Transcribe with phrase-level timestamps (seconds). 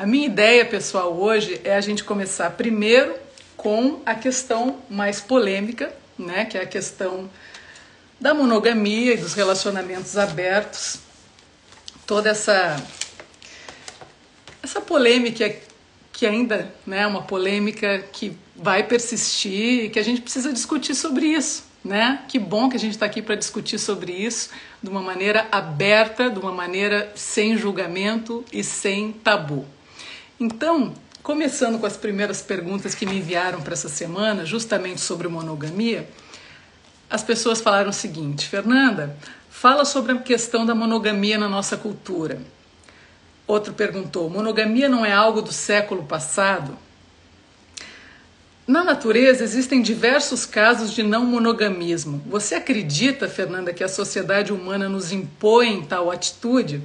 [0.00, 3.14] a minha ideia, pessoal, hoje é a gente começar primeiro
[3.54, 7.28] com a questão mais polêmica, né, que é a questão
[8.18, 11.00] da monogamia e dos relacionamentos abertos.
[12.06, 12.82] Toda essa
[14.62, 15.54] essa polêmica
[16.14, 20.94] que ainda né, é uma polêmica que vai persistir e que a gente precisa discutir
[20.94, 21.68] sobre isso.
[21.84, 22.24] Né?
[22.26, 24.48] Que bom que a gente está aqui para discutir sobre isso
[24.82, 29.66] de uma maneira aberta, de uma maneira sem julgamento e sem tabu.
[30.40, 36.08] Então, começando com as primeiras perguntas que me enviaram para essa semana, justamente sobre monogamia,
[37.10, 39.14] as pessoas falaram o seguinte: Fernanda,
[39.50, 42.40] fala sobre a questão da monogamia na nossa cultura.
[43.46, 46.74] Outro perguntou: monogamia não é algo do século passado?
[48.66, 52.22] Na natureza existem diversos casos de não monogamismo.
[52.26, 56.80] Você acredita, Fernanda, que a sociedade humana nos impõe tal atitude?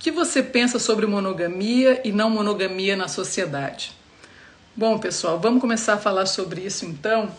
[0.00, 3.92] Que você pensa sobre monogamia e não monogamia na sociedade?
[4.74, 7.30] Bom, pessoal, vamos começar a falar sobre isso então.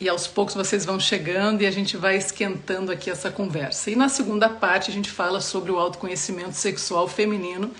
[0.00, 3.90] E aos poucos vocês vão chegando e a gente vai esquentando aqui essa conversa.
[3.90, 7.70] E na segunda parte a gente fala sobre o autoconhecimento sexual feminino,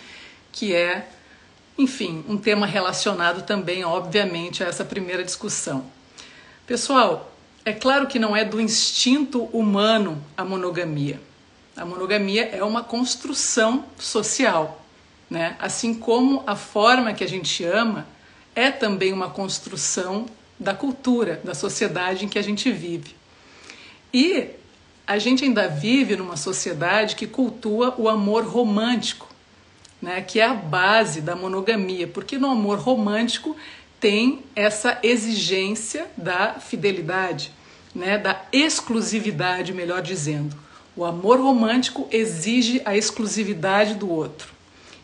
[0.53, 1.09] que é,
[1.79, 5.87] enfim, um tema relacionado também, obviamente, a essa primeira discussão.
[6.67, 7.33] Pessoal,
[7.65, 11.30] é claro que não é do instinto humano a monogamia.
[11.77, 14.85] A monogamia é uma construção social,
[15.29, 15.57] né?
[15.59, 18.07] Assim como a forma que a gente ama
[18.55, 20.27] é também uma construção
[20.59, 23.15] da cultura, da sociedade em que a gente vive.
[24.13, 24.49] E
[25.07, 29.29] a gente ainda vive numa sociedade que cultua o amor romântico,
[30.01, 33.57] né, que é a base da monogamia, porque no amor romântico
[33.99, 37.53] tem essa exigência da fidelidade,
[37.95, 40.57] né, da exclusividade, melhor dizendo.
[41.01, 44.53] O amor romântico exige a exclusividade do outro.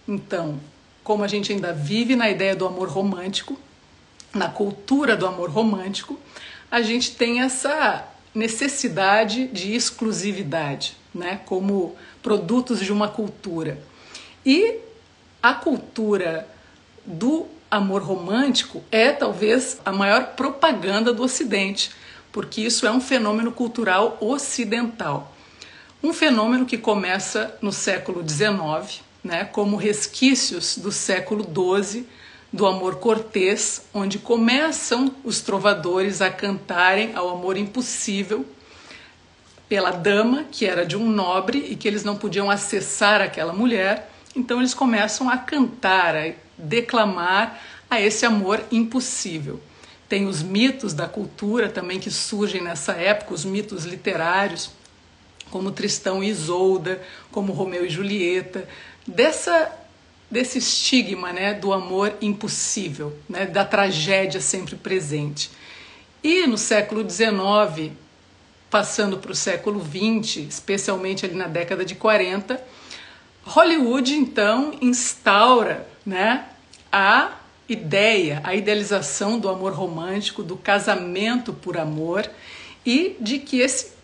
[0.07, 0.61] Então,
[1.03, 3.59] como a gente ainda vive na ideia do amor romântico,
[4.35, 6.21] na cultura do amor romântico,
[6.71, 13.83] a gente tem essa necessidade de exclusividade, né, como produtos de uma cultura.
[14.45, 14.81] E
[15.43, 16.47] a cultura
[17.07, 21.91] do amor romântico é talvez a maior propaganda do Ocidente,
[22.31, 25.33] porque isso é um fenômeno cultural ocidental.
[26.03, 32.07] Um fenômeno que começa no século XIX, né, como resquícios do século XII,
[32.53, 38.47] do amor cortês, onde começam os trovadores a cantarem ao amor impossível
[39.69, 44.11] pela dama, que era de um nobre e que eles não podiam acessar aquela mulher,
[44.35, 49.61] então eles começam a cantar, a declamar a esse amor impossível.
[50.09, 54.71] Tem os mitos da cultura também que surgem nessa época, os mitos literários,
[55.51, 58.69] como Tristão e Isolda, como Romeu e Julieta,
[59.07, 59.73] dessa
[60.31, 65.51] desse estigma, né, do amor impossível, né, da tragédia sempre presente.
[66.23, 67.93] E no século XIX,
[68.69, 72.61] passando para o século XX, especialmente ali na década de 40,
[73.45, 76.47] Hollywood então instaura, né,
[76.91, 77.37] a
[77.69, 82.29] ideia, a idealização do amor romântico, do casamento por amor
[82.85, 83.96] e de que esse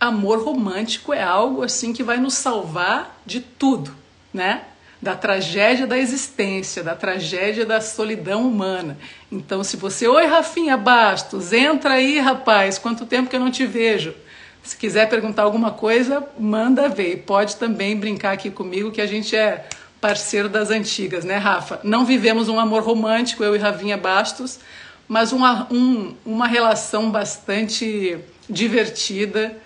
[0.00, 3.94] amor romântico é algo assim que vai nos salvar de tudo,
[4.32, 4.62] né?
[5.00, 8.96] Da tragédia da existência, da tragédia da solidão humana.
[9.30, 13.66] Então, se você, oi Rafinha Bastos, entra aí, rapaz, quanto tempo que eu não te
[13.66, 14.14] vejo.
[14.62, 17.18] Se quiser perguntar alguma coisa, manda ver.
[17.26, 19.66] Pode também brincar aqui comigo que a gente é
[20.00, 21.80] parceiro das antigas, né, Rafa?
[21.84, 24.58] Não vivemos um amor romântico, eu e Rafinha Bastos,
[25.06, 28.18] mas uma, um, uma relação bastante
[28.48, 29.56] divertida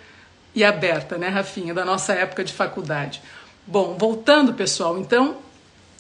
[0.55, 3.23] e aberta, né, Rafinha, da nossa época de faculdade.
[3.67, 5.37] Bom, voltando, pessoal, então,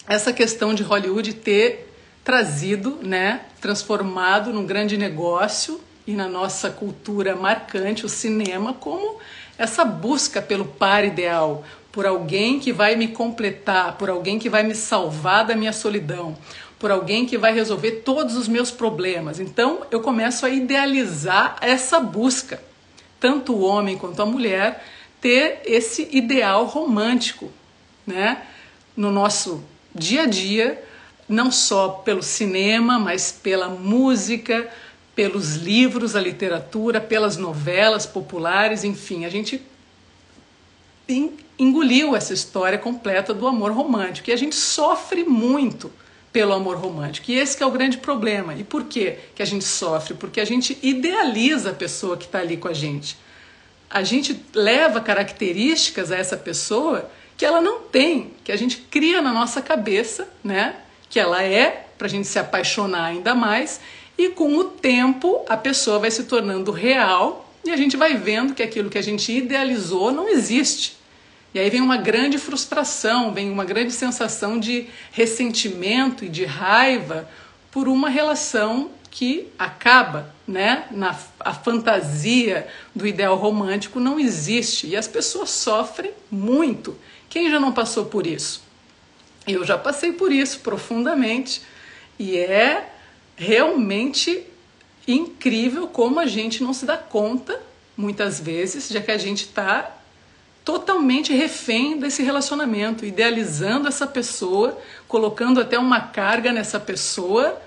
[0.09, 1.93] essa questão de Hollywood ter
[2.25, 9.19] trazido, né, transformado num grande negócio e na nossa cultura marcante o cinema como
[9.57, 14.63] essa busca pelo par ideal, por alguém que vai me completar, por alguém que vai
[14.63, 16.37] me salvar da minha solidão,
[16.79, 19.39] por alguém que vai resolver todos os meus problemas.
[19.39, 22.70] Então, eu começo a idealizar essa busca
[23.21, 24.85] tanto o homem quanto a mulher,
[25.21, 27.53] ter esse ideal romântico,
[28.07, 28.43] né?
[28.97, 29.63] No nosso
[29.95, 30.83] dia a dia,
[31.29, 34.69] não só pelo cinema, mas pela música,
[35.15, 39.63] pelos livros, a literatura, pelas novelas populares, enfim, a gente
[41.59, 45.93] engoliu essa história completa do amor romântico e a gente sofre muito
[46.33, 47.31] pelo amor romântico.
[47.31, 48.55] E esse é o grande problema.
[48.55, 50.15] E por quê que a gente sofre?
[50.15, 53.17] Porque a gente idealiza a pessoa que está ali com a gente.
[53.89, 59.21] A gente leva características a essa pessoa que ela não tem, que a gente cria
[59.21, 60.77] na nossa cabeça, né?
[61.09, 63.81] Que ela é, para a gente se apaixonar ainda mais.
[64.17, 68.55] E com o tempo a pessoa vai se tornando real e a gente vai vendo
[68.55, 71.00] que aquilo que a gente idealizou não existe.
[71.53, 77.29] E aí vem uma grande frustração, vem uma grande sensação de ressentimento e de raiva
[77.71, 80.87] por uma relação que acaba, né?
[80.93, 86.97] Na a fantasia do ideal romântico não existe e as pessoas sofrem muito.
[87.29, 88.63] Quem já não passou por isso?
[89.47, 91.63] Eu já passei por isso profundamente
[92.19, 92.89] e é
[93.37, 94.45] realmente
[95.09, 97.61] incrível como a gente não se dá conta
[97.97, 99.97] muitas vezes de que a gente está
[100.65, 104.79] totalmente refém desse relacionamento, idealizando essa pessoa,
[105.09, 107.61] colocando até uma carga nessa pessoa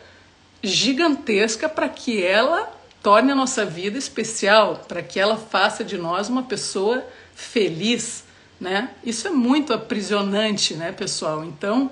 [0.62, 6.30] gigantesca para que ela torne a nossa vida especial, para que ela faça de nós
[6.30, 7.06] uma pessoa
[7.36, 8.24] feliz,
[8.60, 8.92] né?
[9.04, 11.44] Isso é muito aprisionante, né, pessoal?
[11.44, 11.92] Então,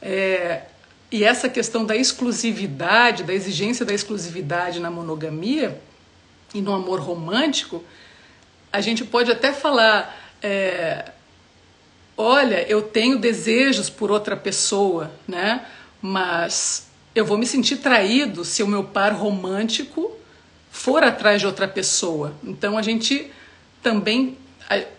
[0.00, 0.62] é,
[1.10, 5.80] e essa questão da exclusividade, da exigência da exclusividade na monogamia
[6.54, 7.82] e no amor romântico,
[8.72, 11.10] a gente pode até falar é,
[12.16, 15.64] olha, eu tenho desejos por outra pessoa, né?
[16.00, 20.12] Mas eu vou me sentir traído se o meu par romântico
[20.70, 22.34] for atrás de outra pessoa.
[22.44, 23.30] Então a gente
[23.82, 24.36] também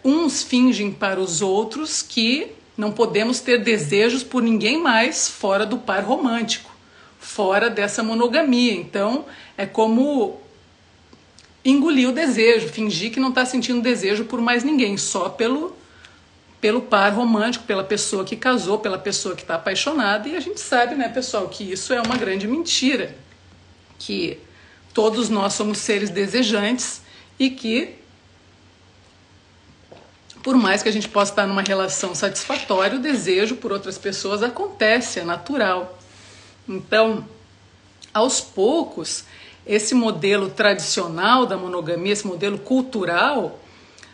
[0.04, 5.78] uns fingem para os outros que não podemos ter desejos por ninguém mais fora do
[5.78, 6.72] par romântico,
[7.20, 8.74] fora dessa monogamia.
[8.74, 9.26] Então
[9.58, 10.40] é como
[11.70, 15.76] engolir o desejo, fingir que não está sentindo desejo por mais ninguém, só pelo
[16.60, 20.28] pelo par romântico, pela pessoa que casou, pela pessoa que está apaixonada.
[20.28, 23.16] E a gente sabe, né, pessoal, que isso é uma grande mentira,
[24.00, 24.40] que
[24.92, 27.02] todos nós somos seres desejantes
[27.38, 27.96] e que
[30.42, 34.42] por mais que a gente possa estar numa relação satisfatória, o desejo por outras pessoas
[34.42, 36.00] acontece, é natural.
[36.68, 37.28] Então,
[38.14, 39.26] aos poucos,
[39.68, 43.60] esse modelo tradicional da monogamia, esse modelo cultural,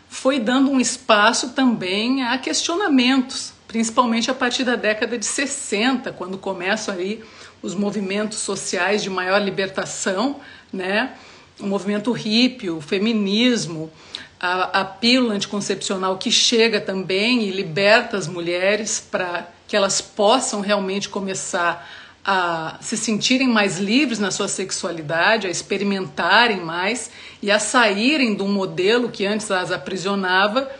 [0.08, 6.38] foi dando um espaço também a questionamentos, principalmente a partir da década de 60, quando
[6.38, 7.22] começam aí
[7.62, 10.40] os movimentos sociais de maior libertação,
[10.72, 11.14] né?
[11.58, 13.90] O movimento hippie, o feminismo,
[14.38, 20.60] a, a pílula anticoncepcional que chega também e liberta as mulheres para que elas possam
[20.60, 21.88] realmente começar
[22.24, 27.10] a se sentirem mais livres na sua sexualidade, a experimentarem mais
[27.42, 30.70] e a saírem de um modelo que antes as aprisionava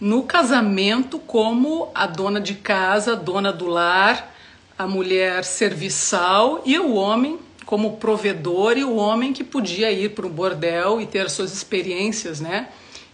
[0.00, 4.34] no casamento como a dona de casa, a dona do lar,
[4.78, 10.26] a mulher serviçal e o homem como provedor e o homem que podia ir para
[10.26, 12.68] o bordel e ter suas experiências, né?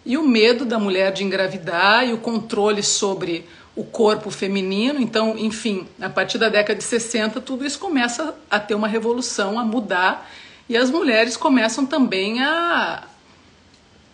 [0.04, 5.00] E o medo da mulher de engravidar e o controle sobre o corpo feminino.
[5.00, 9.58] Então, enfim, a partir da década de 60, tudo isso começa a ter uma revolução,
[9.58, 10.30] a mudar,
[10.68, 13.04] e as mulheres começam também a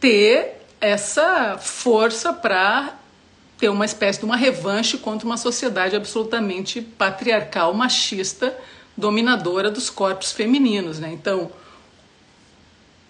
[0.00, 2.98] ter essa força para
[3.58, 8.56] ter uma espécie de uma revanche contra uma sociedade absolutamente patriarcal, machista,
[8.96, 11.10] dominadora dos corpos femininos, né?
[11.12, 11.50] Então,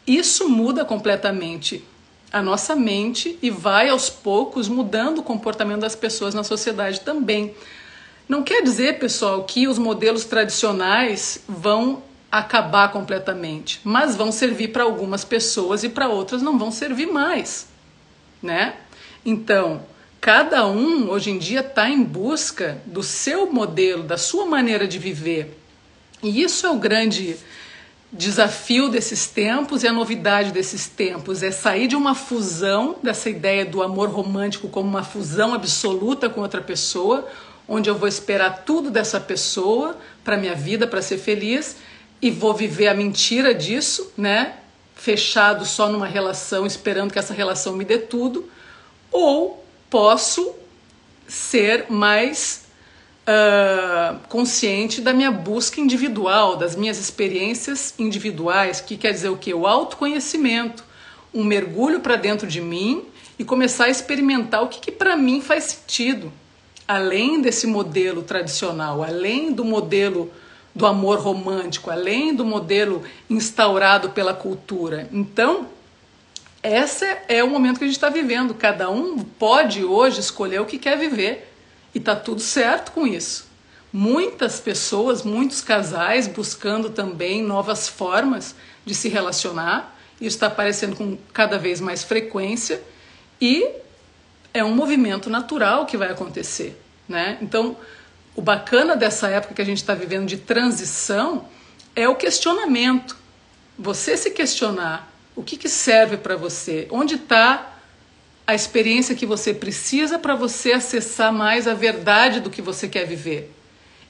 [0.07, 1.85] isso muda completamente
[2.33, 7.55] a nossa mente e vai aos poucos mudando o comportamento das pessoas na sociedade também.
[8.29, 14.83] Não quer dizer, pessoal, que os modelos tradicionais vão acabar completamente, mas vão servir para
[14.83, 17.69] algumas pessoas e para outras não vão servir mais,
[18.43, 18.75] né?
[19.25, 19.83] Então,
[20.21, 24.99] cada um hoje em dia está em busca do seu modelo, da sua maneira de
[24.99, 25.57] viver.
[26.23, 27.37] E isso é o grande
[28.13, 33.65] desafio desses tempos e a novidade desses tempos é sair de uma fusão, dessa ideia
[33.65, 37.27] do amor romântico como uma fusão absoluta com outra pessoa,
[37.69, 41.77] onde eu vou esperar tudo dessa pessoa para minha vida, para ser feliz,
[42.23, 44.57] e vou viver a mentira disso, né?
[44.95, 48.49] Fechado só numa relação, esperando que essa relação me dê tudo,
[49.11, 50.55] ou posso
[51.27, 52.66] ser mais
[53.27, 59.53] uh, consciente da minha busca individual, das minhas experiências individuais, que quer dizer o que?
[59.53, 60.85] O autoconhecimento,
[61.35, 63.05] um mergulho para dentro de mim
[63.39, 66.33] e começar a experimentar o que, que para mim faz sentido.
[66.89, 70.31] além desse modelo tradicional, além do modelo
[70.73, 75.09] do amor romântico, além do modelo instaurado pela cultura.
[75.11, 75.67] Então,
[76.63, 78.55] esse é o momento que a gente está vivendo.
[78.55, 81.56] Cada um pode hoje escolher o que quer viver
[81.97, 83.47] e tá tudo certo com isso.
[83.91, 89.97] Muitas pessoas, muitos casais buscando também novas formas de se relacionar.
[90.21, 92.83] Isso está aparecendo com cada vez mais frequência
[93.41, 93.67] e
[94.53, 97.39] é um movimento natural que vai acontecer, né?
[97.41, 97.75] Então,
[98.35, 101.49] o bacana dessa época que a gente está vivendo de transição
[101.95, 103.17] é o questionamento.
[103.79, 107.76] Você se questionar o que, que serve para você, onde está
[108.47, 113.05] a experiência que você precisa para você acessar mais a verdade do que você quer
[113.05, 113.53] viver.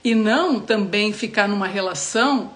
[0.05, 2.52] E não também ficar numa relação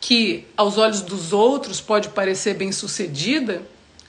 [0.00, 3.62] que, aos olhos dos outros, pode parecer bem sucedida,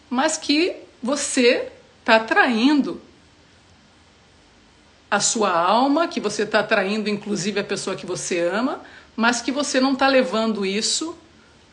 [0.10, 1.68] mas que você
[2.00, 3.02] está traindo
[5.12, 8.82] a sua alma, que você está traindo inclusive a pessoa que você ama,
[9.16, 11.18] mas que você não está levando isso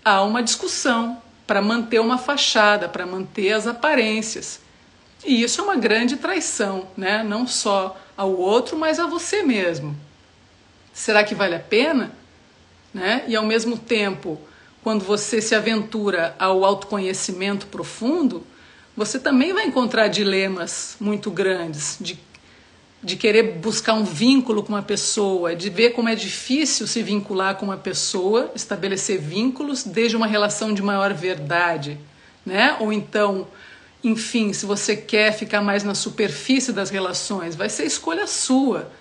[0.04, 4.63] a uma discussão para manter uma fachada, para manter as aparências.
[5.24, 7.22] E isso é uma grande traição, né?
[7.22, 9.96] Não só ao outro, mas a você mesmo.
[10.92, 12.12] Será que vale a pena?
[12.92, 13.24] Né?
[13.26, 14.38] E ao mesmo tempo,
[14.82, 18.46] quando você se aventura ao autoconhecimento profundo,
[18.96, 22.16] você também vai encontrar dilemas muito grandes de,
[23.02, 27.56] de querer buscar um vínculo com uma pessoa, de ver como é difícil se vincular
[27.56, 31.98] com uma pessoa, estabelecer vínculos desde uma relação de maior verdade,
[32.46, 32.76] né?
[32.78, 33.48] Ou então,
[34.04, 38.92] enfim, se você quer ficar mais na superfície das relações, vai ser escolha sua.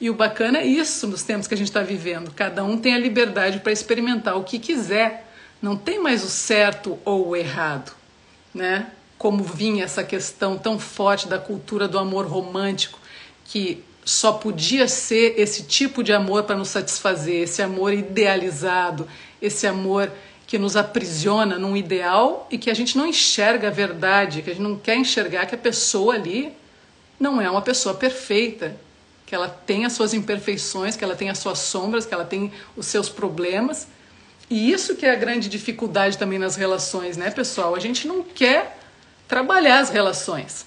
[0.00, 2.32] E o bacana é isso nos tempos que a gente está vivendo.
[2.32, 5.28] Cada um tem a liberdade para experimentar o que quiser.
[5.60, 7.92] Não tem mais o certo ou o errado,
[8.54, 8.86] né?
[9.22, 12.98] como vinha essa questão tão forte da cultura do amor romântico,
[13.44, 19.06] que só podia ser esse tipo de amor para nos satisfazer, esse amor idealizado,
[19.40, 20.10] esse amor
[20.52, 24.52] que nos aprisiona num ideal e que a gente não enxerga a verdade, que a
[24.52, 26.52] gente não quer enxergar que a pessoa ali
[27.18, 28.76] não é uma pessoa perfeita,
[29.24, 32.52] que ela tem as suas imperfeições, que ela tem as suas sombras, que ela tem
[32.76, 33.88] os seus problemas.
[34.50, 37.74] E isso que é a grande dificuldade também nas relações, né, pessoal?
[37.74, 38.76] A gente não quer
[39.26, 40.66] trabalhar as relações.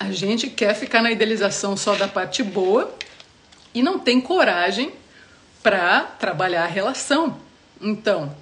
[0.00, 2.90] A gente quer ficar na idealização só da parte boa
[3.74, 4.94] e não tem coragem
[5.62, 7.38] para trabalhar a relação.
[7.80, 8.34] Então,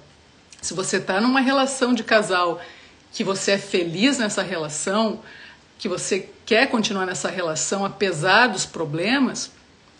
[0.61, 2.61] se você está numa relação de casal
[3.11, 5.21] que você é feliz nessa relação,
[5.77, 9.51] que você quer continuar nessa relação apesar dos problemas,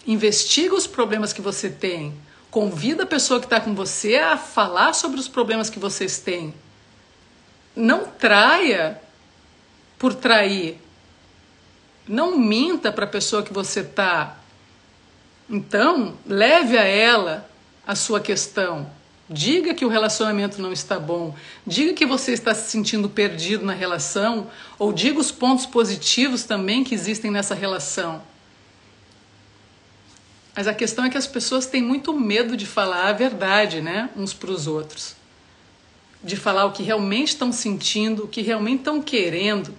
[0.06, 2.14] investiga os problemas que você tem,
[2.52, 6.54] convida a pessoa que está com você a falar sobre os problemas que vocês têm
[7.78, 9.00] não traia
[10.00, 10.80] por trair.
[12.08, 14.37] Não minta para a pessoa que você tá.
[15.50, 17.50] Então, leve a ela
[17.86, 18.90] a sua questão.
[19.30, 21.36] Diga que o relacionamento não está bom.
[21.66, 24.48] Diga que você está se sentindo perdido na relação.
[24.78, 28.22] Ou diga os pontos positivos também que existem nessa relação.
[30.56, 34.10] Mas a questão é que as pessoas têm muito medo de falar a verdade, né?
[34.16, 35.18] Uns para os outros
[36.24, 39.74] de falar o que realmente estão sentindo, o que realmente estão querendo.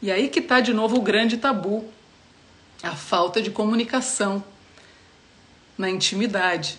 [0.00, 1.84] E aí que está de novo o grande tabu,
[2.82, 4.42] a falta de comunicação
[5.80, 6.78] na intimidade.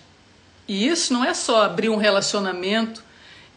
[0.68, 3.04] E isso não é só abrir um relacionamento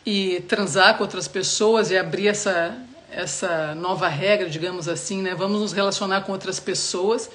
[0.05, 2.77] e transar com outras pessoas e abrir essa,
[3.11, 5.35] essa nova regra, digamos assim, né?
[5.35, 7.31] Vamos nos relacionar com outras pessoas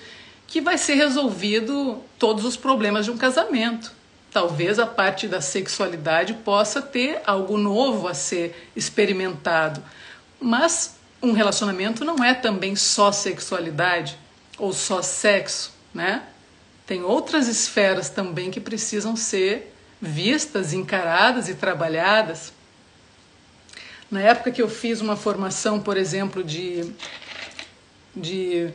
[0.46, 4.00] que vai ser resolvido todos os problemas de um casamento
[4.32, 9.84] talvez a parte da sexualidade possa ter algo novo a ser experimentado.
[10.40, 14.18] Mas um relacionamento não é também só sexualidade
[14.58, 16.24] ou só sexo, né?
[16.90, 22.52] Tem outras esferas também que precisam ser vistas, encaradas e trabalhadas.
[24.10, 26.92] Na época que eu fiz uma formação, por exemplo, de,
[28.16, 28.72] de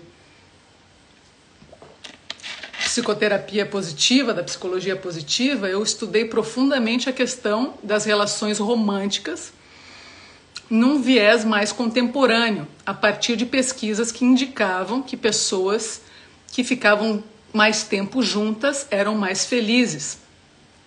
[2.85, 9.52] psicoterapia positiva, da psicologia positiva, eu estudei profundamente a questão das relações românticas
[10.71, 16.00] num viés mais contemporâneo, a partir de pesquisas que indicavam que pessoas
[16.52, 20.18] que ficavam mais tempo juntas eram mais felizes.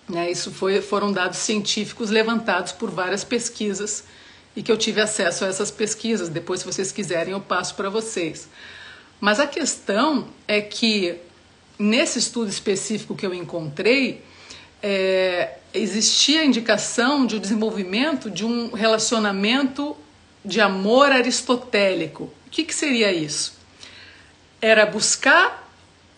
[0.08, 0.30] Né?
[0.30, 4.04] Isso foi, foram dados científicos levantados por várias pesquisas
[4.54, 6.28] e que eu tive acesso a essas pesquisas.
[6.28, 8.48] Depois, se vocês quiserem, eu passo para vocês.
[9.20, 11.16] Mas a questão é que
[11.76, 14.22] nesse estudo específico que eu encontrei,
[14.80, 19.96] é, existia a indicação de o desenvolvimento de um relacionamento
[20.44, 22.24] de amor aristotélico.
[22.46, 23.58] O que, que seria isso?
[24.60, 25.67] era buscar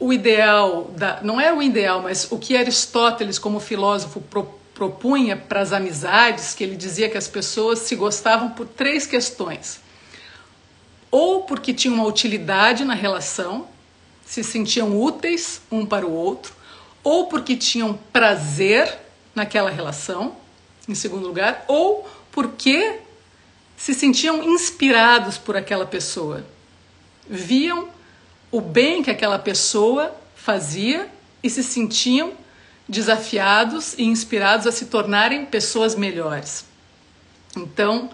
[0.00, 5.37] o ideal, da, não é o ideal, mas o que Aristóteles, como filósofo, pro, propunha
[5.37, 9.78] para as amizades, que ele dizia que as pessoas se gostavam por três questões.
[11.11, 13.69] Ou porque tinham uma utilidade na relação,
[14.25, 16.54] se sentiam úteis um para o outro,
[17.04, 18.99] ou porque tinham prazer
[19.35, 20.35] naquela relação,
[20.88, 23.00] em segundo lugar, ou porque
[23.76, 26.42] se sentiam inspirados por aquela pessoa.
[27.28, 27.88] Viam
[28.50, 31.09] o bem que aquela pessoa fazia
[31.42, 32.33] e se sentiam
[32.88, 36.64] desafiados e inspirados a se tornarem pessoas melhores.
[37.57, 38.11] Então,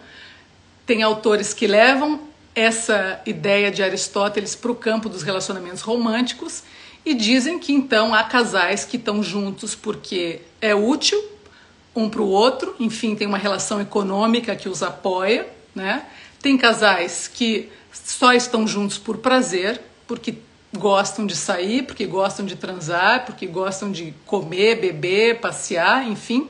[0.85, 2.21] tem autores que levam
[2.55, 6.63] essa ideia de Aristóteles para o campo dos relacionamentos românticos
[7.05, 11.23] e dizem que então há casais que estão juntos porque é útil
[11.95, 16.05] um para o outro, enfim, tem uma relação econômica que os apoia, né?
[16.43, 20.35] Tem casais que só estão juntos por prazer, porque
[20.77, 26.49] gostam de sair, porque gostam de transar, porque gostam de comer, beber, passear, enfim.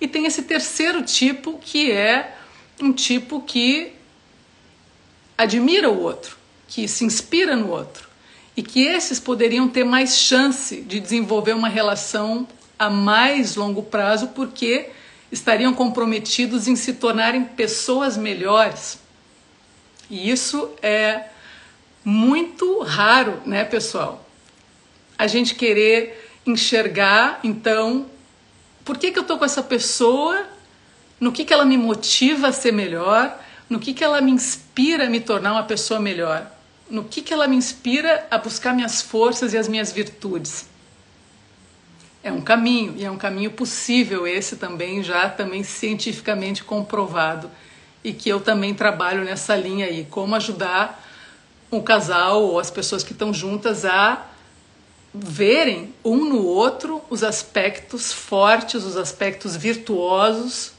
[0.00, 2.34] E tem esse terceiro tipo que é
[2.80, 3.92] um tipo que
[5.36, 6.36] admira o outro,
[6.68, 8.08] que se inspira no outro.
[8.56, 12.48] E que esses poderiam ter mais chance de desenvolver uma relação
[12.78, 14.90] a mais longo prazo, porque
[15.30, 18.98] estariam comprometidos em se tornarem pessoas melhores.
[20.08, 21.24] E isso é
[22.08, 24.24] muito raro, né, pessoal?
[25.18, 28.06] A gente querer enxergar, então,
[28.84, 30.46] por que, que eu tô com essa pessoa,
[31.18, 33.36] no que, que ela me motiva a ser melhor,
[33.68, 36.48] no que, que ela me inspira a me tornar uma pessoa melhor,
[36.88, 40.68] no que, que ela me inspira a buscar minhas forças e as minhas virtudes.
[42.22, 47.50] É um caminho, e é um caminho possível esse também, já também cientificamente comprovado,
[48.04, 51.02] e que eu também trabalho nessa linha aí, como ajudar
[51.70, 54.26] o casal ou as pessoas que estão juntas a
[55.12, 60.72] verem um no outro os aspectos fortes, os aspectos virtuosos,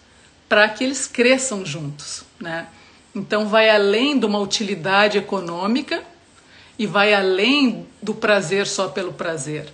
[0.48, 2.68] para que eles cresçam juntos, né?
[3.14, 6.04] Então vai além de uma utilidade econômica
[6.78, 9.74] e vai além do prazer só pelo prazer.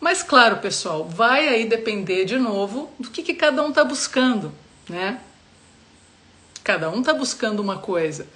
[0.00, 4.52] Mas claro, pessoal, vai aí depender de novo do que, que cada um está buscando,
[4.88, 5.20] né?
[6.62, 8.26] Cada um está buscando uma coisa.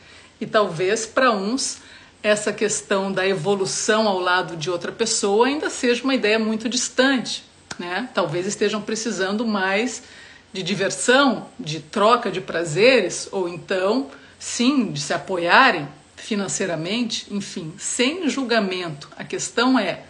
[0.40, 1.78] E talvez para uns
[2.26, 7.44] essa questão da evolução ao lado de outra pessoa ainda seja uma ideia muito distante,
[7.78, 8.08] né?
[8.12, 10.02] Talvez estejam precisando mais
[10.52, 14.08] de diversão, de troca de prazeres, ou então,
[14.40, 15.86] sim, de se apoiarem
[16.16, 19.08] financeiramente, enfim, sem julgamento.
[19.16, 20.00] A questão é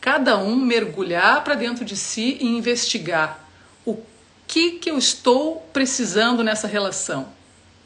[0.00, 3.48] cada um mergulhar para dentro de si e investigar
[3.86, 3.96] o
[4.48, 7.28] que que eu estou precisando nessa relação,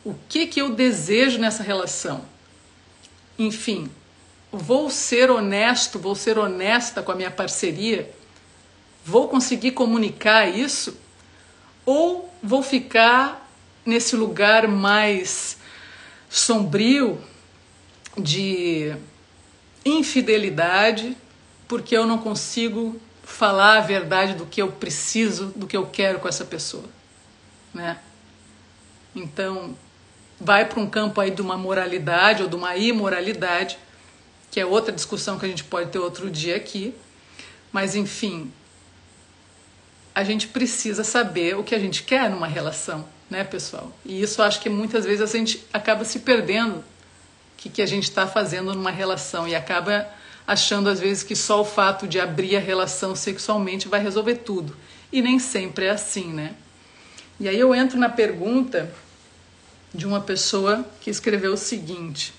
[0.03, 2.33] o que que eu desejo nessa relação.
[3.39, 3.91] Enfim,
[4.51, 8.11] vou ser honesto, vou ser honesta com a minha parceria,
[9.05, 10.97] vou conseguir comunicar isso
[11.85, 13.51] ou vou ficar
[13.85, 15.59] nesse lugar mais
[16.31, 17.21] sombrio
[18.17, 18.95] de
[19.85, 21.17] infidelidade
[21.69, 26.21] porque eu não consigo falar a verdade do que eu preciso, do que eu quero
[26.21, 26.85] com essa pessoa,
[27.73, 27.99] né?
[29.15, 29.77] Então,
[30.41, 33.79] vai para um campo aí de uma moralidade ou de uma imoralidade,
[34.51, 36.95] que é outra discussão que a gente pode ter outro dia aqui.
[37.73, 38.53] Mas enfim,
[40.15, 43.93] a gente precisa saber o que a gente quer numa relação, né, pessoal?
[44.05, 46.85] E isso acho que muitas vezes a gente acaba se perdendo o
[47.57, 50.07] que, que a gente está fazendo numa relação e acaba
[50.47, 54.77] achando às vezes que só o fato de abrir a relação sexualmente vai resolver tudo.
[55.11, 56.55] E nem sempre é assim, né?
[57.41, 58.93] E aí eu entro na pergunta
[59.95, 62.35] de uma pessoa que escreveu o seguinte: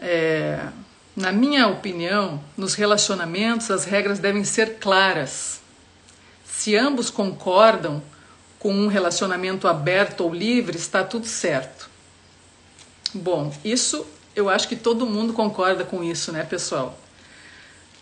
[0.00, 0.68] é,
[1.16, 5.60] na minha opinião, nos relacionamentos as regras devem ser claras.
[6.44, 8.02] Se ambos concordam
[8.58, 11.88] com um relacionamento aberto ou livre, está tudo certo.
[13.14, 16.98] Bom, isso eu acho que todo mundo concorda com isso, né, pessoal?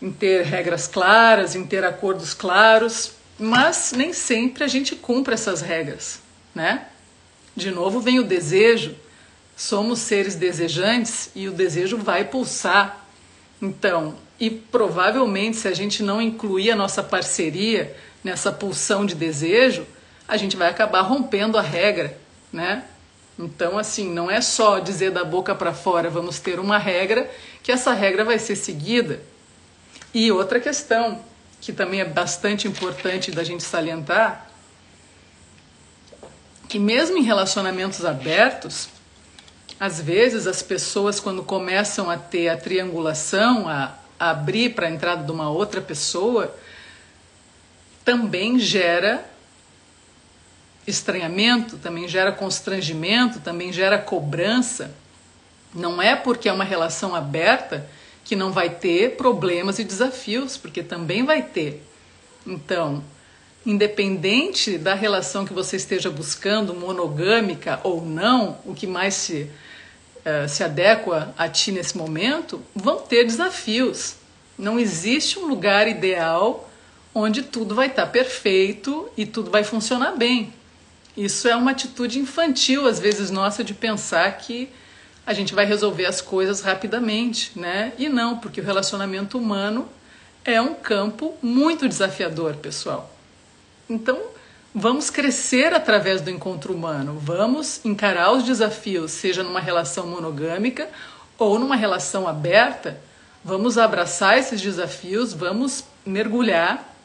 [0.01, 5.61] Em ter regras claras, em ter acordos claros, mas nem sempre a gente cumpre essas
[5.61, 6.19] regras,
[6.53, 6.87] né?
[7.55, 8.95] De novo vem o desejo.
[9.55, 13.05] Somos seres desejantes e o desejo vai pulsar.
[13.61, 19.85] Então, e provavelmente se a gente não incluir a nossa parceria nessa pulsão de desejo,
[20.27, 22.17] a gente vai acabar rompendo a regra,
[22.51, 22.83] né?
[23.37, 27.29] Então, assim, não é só dizer da boca para fora, vamos ter uma regra,
[27.61, 29.21] que essa regra vai ser seguida.
[30.13, 31.21] E outra questão,
[31.59, 34.49] que também é bastante importante da gente salientar,
[36.75, 38.89] que mesmo em relacionamentos abertos,
[39.79, 44.91] às vezes as pessoas quando começam a ter a triangulação, a, a abrir para a
[44.91, 46.53] entrada de uma outra pessoa,
[48.03, 49.23] também gera
[50.85, 54.93] estranhamento, também gera constrangimento, também gera cobrança.
[55.73, 57.89] Não é porque é uma relação aberta
[58.25, 61.81] que não vai ter problemas e desafios, porque também vai ter.
[62.45, 63.01] Então,
[63.65, 69.49] independente da relação que você esteja buscando, monogâmica ou não, o que mais se,
[70.19, 74.15] uh, se adequa a ti nesse momento, vão ter desafios.
[74.57, 76.69] Não existe um lugar ideal
[77.13, 80.53] onde tudo vai estar perfeito e tudo vai funcionar bem.
[81.17, 84.69] Isso é uma atitude infantil, às vezes, nossa, de pensar que
[85.25, 87.93] a gente vai resolver as coisas rapidamente, né?
[87.97, 89.87] E não, porque o relacionamento humano
[90.43, 93.14] é um campo muito desafiador, pessoal.
[93.89, 94.19] Então,
[94.73, 100.89] vamos crescer através do encontro humano, vamos encarar os desafios, seja numa relação monogâmica
[101.37, 102.99] ou numa relação aberta,
[103.43, 106.95] vamos abraçar esses desafios, vamos mergulhar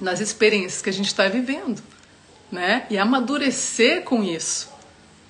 [0.00, 1.82] nas experiências que a gente está vivendo
[2.50, 2.86] né?
[2.90, 4.70] E amadurecer com isso.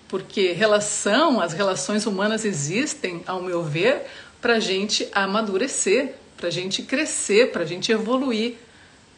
[0.09, 4.07] Porque relação, as relações humanas existem, ao meu ver,
[4.41, 8.57] para a gente amadurecer, para a gente crescer, para a gente evoluir.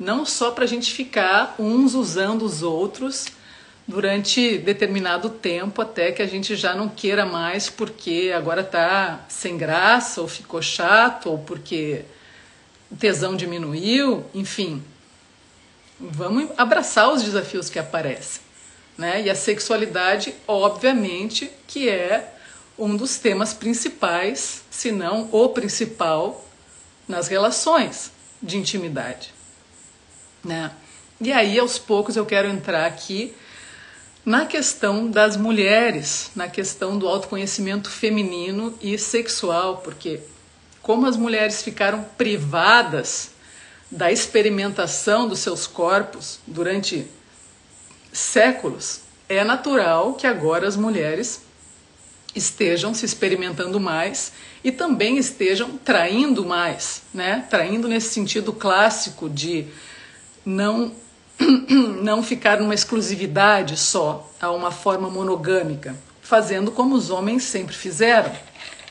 [0.00, 3.26] Não só para a gente ficar uns usando os outros
[3.86, 9.56] durante determinado tempo até que a gente já não queira mais porque agora está sem
[9.56, 12.04] graça ou ficou chato ou porque
[12.90, 14.82] o tesão diminuiu, enfim
[16.00, 18.40] vamos abraçar os desafios que aparecem.
[18.96, 19.22] Né?
[19.22, 22.34] E a sexualidade, obviamente, que é
[22.78, 26.44] um dos temas principais, se não o principal,
[27.06, 28.10] nas relações
[28.42, 29.34] de intimidade.
[30.44, 30.70] Né?
[31.20, 33.34] E aí, aos poucos, eu quero entrar aqui
[34.24, 40.20] na questão das mulheres, na questão do autoconhecimento feminino e sexual, porque
[40.82, 43.30] como as mulheres ficaram privadas
[43.90, 47.06] da experimentação dos seus corpos durante
[48.12, 51.42] séculos, é natural que agora as mulheres
[52.34, 57.46] estejam se experimentando mais e também estejam traindo mais, né?
[57.50, 59.66] Traindo nesse sentido clássico de
[60.50, 60.92] não
[62.02, 68.30] não ficar numa exclusividade só a uma forma monogâmica, fazendo como os homens sempre fizeram.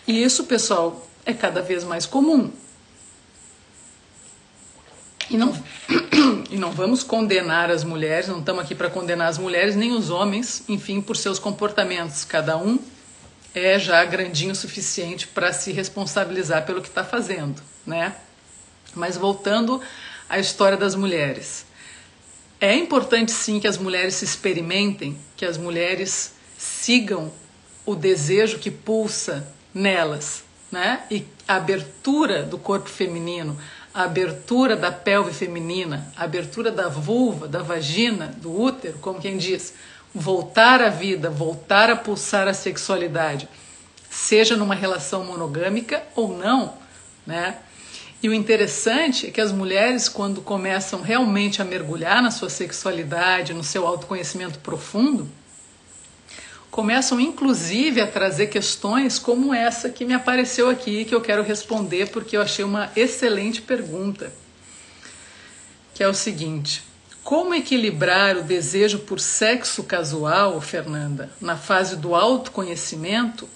[0.08, 2.52] E isso, pessoal, é cada vez mais comum.
[5.30, 5.54] E não,
[6.50, 10.10] e não vamos condenar as mulheres, não estamos aqui para condenar as mulheres nem os
[10.10, 12.26] homens, enfim, por seus comportamentos.
[12.26, 12.80] Cada um
[13.54, 18.16] é já grandinho o suficiente para se responsabilizar pelo que está fazendo, né?
[18.96, 19.80] Mas voltando
[20.30, 21.66] à história das mulheres.
[22.62, 27.32] É importante sim que as mulheres se experimentem, que as mulheres sigam
[27.86, 31.02] o desejo que pulsa nelas, né?
[31.10, 33.58] E a abertura do corpo feminino,
[33.94, 39.38] a abertura da pelve feminina, a abertura da vulva, da vagina, do útero, como quem
[39.38, 39.74] diz,
[40.14, 43.48] voltar à vida, voltar a pulsar a sexualidade,
[44.10, 46.74] seja numa relação monogâmica ou não,
[47.26, 47.58] né?
[48.22, 53.54] E o interessante é que as mulheres, quando começam realmente a mergulhar na sua sexualidade,
[53.54, 55.30] no seu autoconhecimento profundo,
[56.70, 62.10] começam inclusive a trazer questões como essa que me apareceu aqui que eu quero responder
[62.10, 64.34] porque eu achei uma excelente pergunta.
[65.94, 66.84] Que é o seguinte:
[67.24, 73.48] como equilibrar o desejo por sexo casual, Fernanda, na fase do autoconhecimento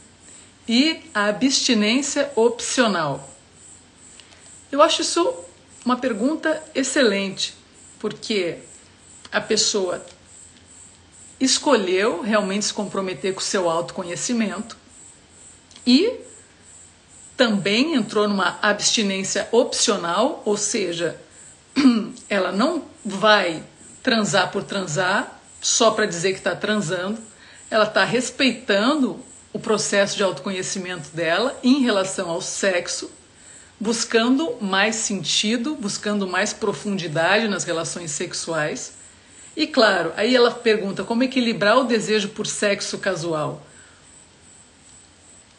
[0.66, 3.33] e a abstinência opcional?
[4.74, 5.36] Eu acho isso
[5.86, 7.54] uma pergunta excelente,
[8.00, 8.58] porque
[9.32, 10.04] a pessoa
[11.40, 14.76] escolheu realmente se comprometer com o seu autoconhecimento
[15.86, 16.22] e
[17.38, 21.22] também entrou numa abstinência opcional, ou seja,
[22.28, 23.62] ela não vai
[24.02, 27.22] transar por transar, só para dizer que está transando,
[27.70, 29.20] ela está respeitando
[29.54, 33.12] o processo de autoconhecimento dela em relação ao sexo,
[33.84, 38.94] buscando mais sentido, buscando mais profundidade nas relações sexuais
[39.58, 43.62] e claro, aí ela pergunta como equilibrar o desejo por sexo casual.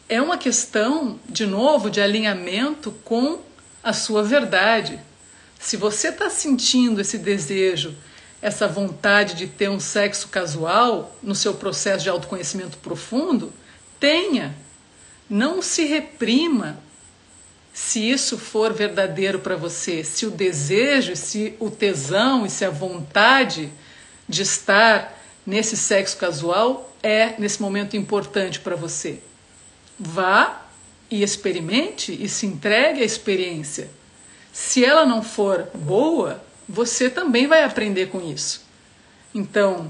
[0.09, 3.39] É uma questão, de novo, de alinhamento com
[3.83, 4.99] a sua verdade.
[5.59, 7.95] Se você está sentindo esse desejo,
[8.41, 13.53] essa vontade de ter um sexo casual no seu processo de autoconhecimento profundo,
[13.99, 14.55] tenha.
[15.29, 16.83] Não se reprima
[17.95, 22.69] se isso for verdadeiro para você, se o desejo, se o tesão e se a
[22.69, 23.71] vontade
[24.27, 29.21] de estar nesse sexo casual é nesse momento importante para você.
[29.97, 30.65] vá
[31.09, 33.89] e experimente e se entregue à experiência.
[34.51, 38.65] Se ela não for boa, você também vai aprender com isso.
[39.33, 39.89] Então,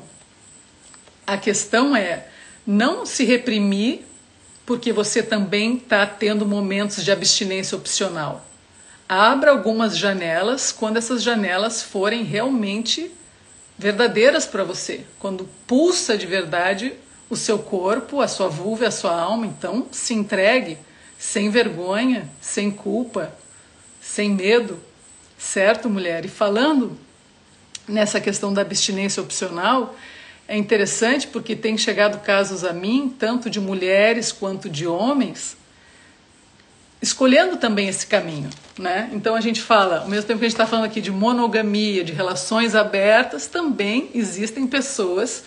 [1.26, 2.28] a questão é
[2.68, 4.06] não se reprimir
[4.66, 8.46] porque você também está tendo momentos de abstinência opcional.
[9.08, 13.12] Abra algumas janelas quando essas janelas forem realmente
[13.78, 16.94] verdadeiras para você, quando pulsa de verdade
[17.30, 20.78] o seu corpo, a sua vulva, a sua alma, então se entregue
[21.18, 23.36] sem vergonha, sem culpa,
[24.02, 24.80] sem medo,
[25.38, 26.26] certo, mulher?
[26.26, 26.98] E falando
[27.88, 29.96] nessa questão da abstinência opcional,
[30.48, 35.58] é interessante porque tem chegado casos a mim, tanto de mulheres quanto de homens,
[37.02, 38.50] escolhendo também esse caminho.
[38.78, 39.10] Né?
[39.14, 42.04] Então a gente fala, ao mesmo tempo que a gente está falando aqui de monogamia,
[42.04, 45.44] de relações abertas, também existem pessoas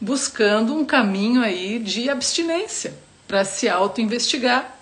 [0.00, 2.94] buscando um caminho aí de abstinência
[3.28, 4.78] para se auto-investigar.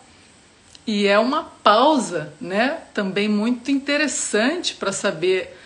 [0.86, 2.78] E é uma pausa, né?
[2.94, 5.56] Também muito interessante para saber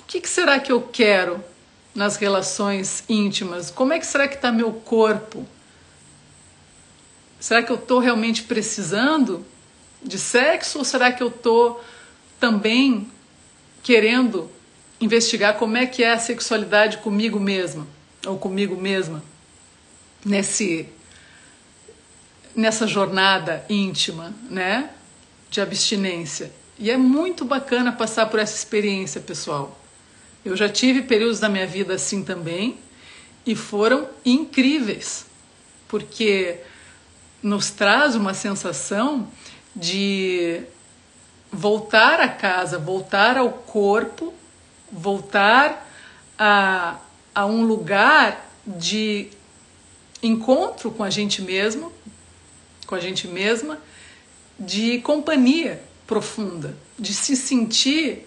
[0.00, 1.42] o que, que será que eu quero
[1.94, 3.70] nas relações íntimas?
[3.70, 5.46] Como é que será que está meu corpo?
[7.38, 9.44] Será que eu estou realmente precisando
[10.02, 11.82] de sexo ou será que eu estou
[12.38, 13.10] também
[13.82, 14.50] querendo
[15.00, 17.86] investigar como é que é a sexualidade comigo mesma
[18.26, 19.22] ou comigo mesma
[20.24, 20.88] nesse
[22.54, 24.90] nessa jornada íntima, né,
[25.50, 26.52] de abstinência.
[26.78, 29.81] E é muito bacana passar por essa experiência, pessoal.
[30.44, 32.78] Eu já tive períodos da minha vida assim também
[33.46, 35.26] e foram incríveis,
[35.86, 36.58] porque
[37.42, 39.28] nos traz uma sensação
[39.74, 40.62] de
[41.50, 44.34] voltar a casa, voltar ao corpo,
[44.90, 45.88] voltar
[46.38, 46.98] a,
[47.34, 49.28] a um lugar de
[50.22, 51.92] encontro com a gente mesmo,
[52.86, 53.78] com a gente mesma,
[54.58, 58.26] de companhia profunda, de se sentir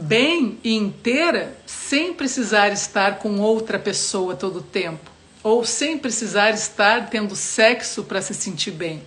[0.00, 5.10] bem e inteira sem precisar estar com outra pessoa todo o tempo,
[5.42, 9.02] ou sem precisar estar tendo sexo para se sentir bem.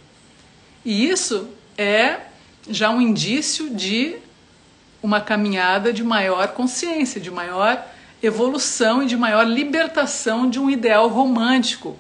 [0.86, 2.18] E isso é
[2.70, 4.16] já um indício de
[5.02, 7.86] uma caminhada de maior consciência, de maior
[8.22, 11.98] evolução e de maior libertação de um ideal romântico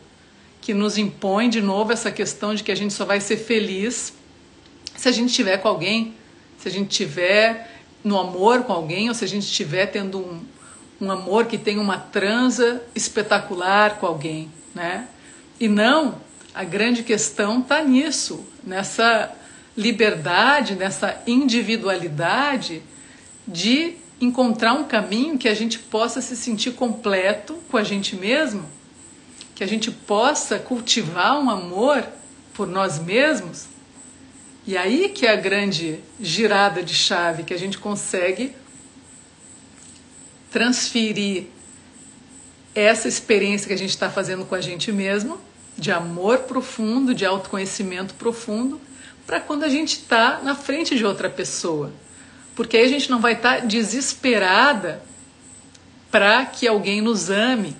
[0.61, 4.13] que nos impõe de novo essa questão de que a gente só vai ser feliz
[4.95, 6.13] se a gente estiver com alguém,
[6.57, 7.72] se a gente estiver
[8.03, 10.41] no amor com alguém ou se a gente estiver tendo um,
[10.99, 15.07] um amor que tem uma transa espetacular com alguém, né?
[15.59, 16.15] E não
[16.53, 19.33] a grande questão está nisso, nessa
[19.75, 22.83] liberdade, nessa individualidade
[23.47, 28.65] de encontrar um caminho que a gente possa se sentir completo com a gente mesmo,
[29.55, 32.05] que a gente possa cultivar um amor
[32.53, 33.65] por nós mesmos.
[34.65, 38.55] E aí que é a grande girada de chave que a gente consegue
[40.49, 41.45] transferir
[42.73, 45.39] essa experiência que a gente está fazendo com a gente mesmo
[45.77, 48.79] de amor profundo, de autoconhecimento profundo,
[49.25, 51.91] para quando a gente está na frente de outra pessoa.
[52.55, 55.01] Porque aí a gente não vai estar tá desesperada
[56.11, 57.75] para que alguém nos ame,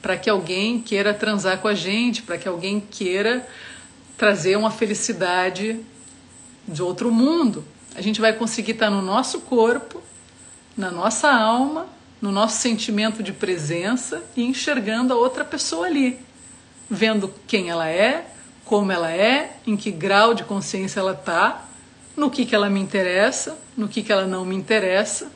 [0.00, 3.46] para que alguém queira transar com a gente, para que alguém queira
[4.16, 5.80] trazer uma felicidade
[6.66, 7.64] de outro mundo.
[7.94, 10.02] A gente vai conseguir estar no nosso corpo,
[10.76, 11.86] na nossa alma,
[12.20, 16.18] no nosso sentimento de presença e enxergando a outra pessoa ali
[16.92, 18.26] vendo quem ela é,
[18.66, 21.66] como ela é, em que grau de consciência ela está,
[22.14, 25.32] no que, que ela me interessa, no que, que ela não me interessa,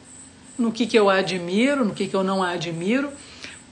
[0.59, 3.11] no que, que eu admiro, no que, que eu não admiro,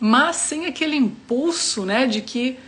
[0.01, 2.59] mas sem aquele impulso né, de que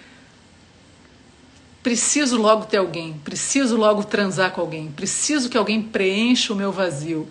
[1.87, 6.73] preciso logo ter alguém, preciso logo transar com alguém, preciso que alguém preencha o meu
[6.73, 7.29] vazio,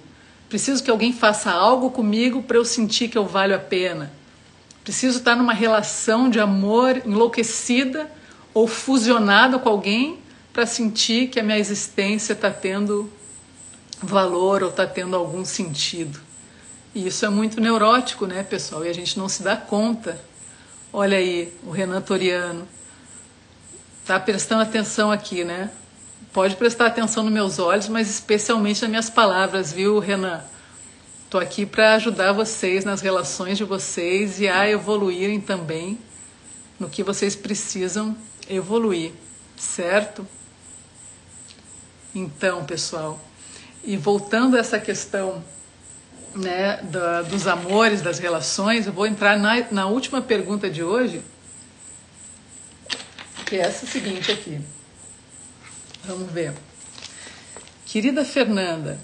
[0.48, 4.14] preciso que alguém faça algo comigo para eu sentir que eu valho a pena.
[4.82, 8.10] Preciso estar numa relação de amor enlouquecida
[8.54, 10.20] ou fusionada com alguém
[10.54, 13.12] para sentir que a minha existência está tendo
[14.02, 16.18] valor ou está tendo algum sentido.
[16.94, 18.86] E isso é muito neurótico, né, pessoal?
[18.86, 20.18] E a gente não se dá conta.
[20.94, 22.66] Olha aí, o Renan Toriano.
[24.06, 25.72] Tá prestando atenção aqui, né?
[26.32, 30.44] Pode prestar atenção nos meus olhos, mas especialmente nas minhas palavras, viu, Renan?
[31.24, 35.98] Estou aqui para ajudar vocês nas relações de vocês e a evoluírem também
[36.80, 38.16] no que vocês precisam
[38.48, 39.12] evoluir,
[39.58, 40.28] certo?
[42.14, 43.20] Então, pessoal,
[43.84, 45.44] e voltando a essa questão
[46.36, 51.24] né, da, dos amores, das relações, eu vou entrar na, na última pergunta de hoje,
[53.46, 54.60] que é essa seguinte aqui.
[56.04, 56.54] Vamos ver.
[57.86, 59.00] Querida Fernanda,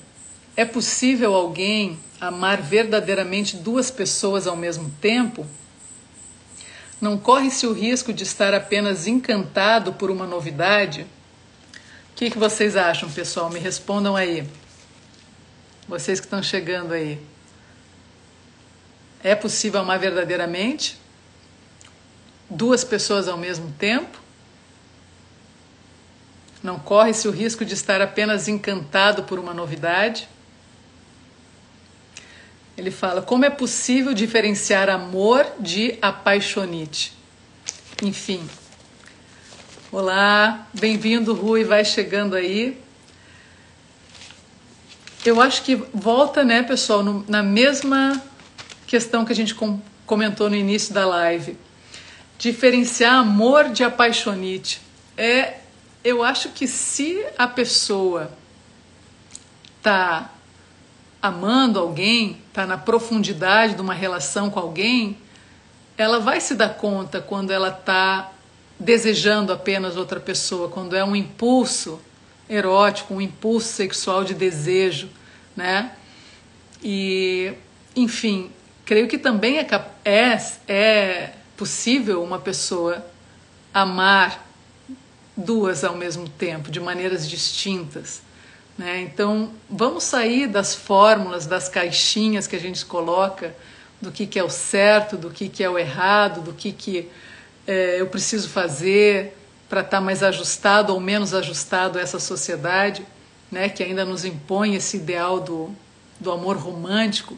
[0.55, 5.45] é possível alguém amar verdadeiramente duas pessoas ao mesmo tempo?
[6.99, 11.07] Não corre-se o risco de estar apenas encantado por uma novidade?
[12.11, 13.49] O que, que vocês acham, pessoal?
[13.49, 14.47] Me respondam aí.
[15.87, 17.19] Vocês que estão chegando aí.
[19.23, 20.99] É possível amar verdadeiramente?
[22.49, 24.20] Duas pessoas ao mesmo tempo?
[26.63, 30.29] Não corre-se o risco de estar apenas encantado por uma novidade?
[32.77, 37.13] Ele fala: como é possível diferenciar amor de apaixonite?
[38.03, 38.47] Enfim.
[39.91, 42.79] Olá, bem-vindo, Rui, vai chegando aí.
[45.25, 48.21] Eu acho que volta, né, pessoal, no, na mesma
[48.87, 51.57] questão que a gente com, comentou no início da live.
[52.37, 54.81] Diferenciar amor de apaixonite.
[55.17, 55.60] É
[56.03, 58.31] eu acho que se a pessoa
[59.81, 60.31] tá
[61.21, 65.17] amando alguém, tá na profundidade de uma relação com alguém,
[65.97, 68.31] ela vai se dar conta quando ela tá
[68.79, 71.99] desejando apenas outra pessoa, quando é um impulso
[72.49, 75.09] erótico, um impulso sexual de desejo,
[75.55, 75.91] né?
[76.83, 77.53] E,
[77.95, 78.49] enfim,
[78.83, 79.67] creio que também é,
[80.03, 83.05] é, é possível uma pessoa
[83.71, 84.50] amar
[85.35, 88.21] duas ao mesmo tempo, de maneiras distintas.
[88.77, 89.01] Né?
[89.01, 93.55] Então, vamos sair das fórmulas, das caixinhas que a gente coloca,
[94.01, 97.07] do que, que é o certo, do que, que é o errado, do que, que
[97.67, 99.37] é, eu preciso fazer
[99.69, 103.05] para estar tá mais ajustado ou menos ajustado a essa sociedade,
[103.51, 105.69] né, que ainda nos impõe esse ideal do,
[106.19, 107.37] do amor romântico.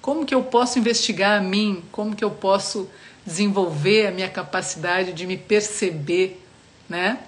[0.00, 1.84] Como que eu posso investigar a mim?
[1.92, 2.88] Como que eu posso
[3.24, 6.42] desenvolver a minha capacidade de me perceber,
[6.88, 7.18] né?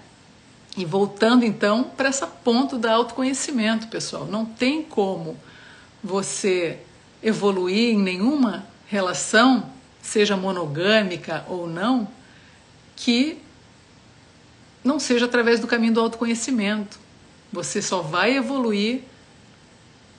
[0.77, 5.37] E voltando então para essa ponto da autoconhecimento, pessoal, não tem como
[6.03, 6.79] você
[7.23, 12.09] evoluir em nenhuma relação, seja monogâmica ou não,
[12.97, 13.39] que
[14.83, 16.99] não seja através do caminho do autoconhecimento.
[17.53, 19.03] Você só vai evoluir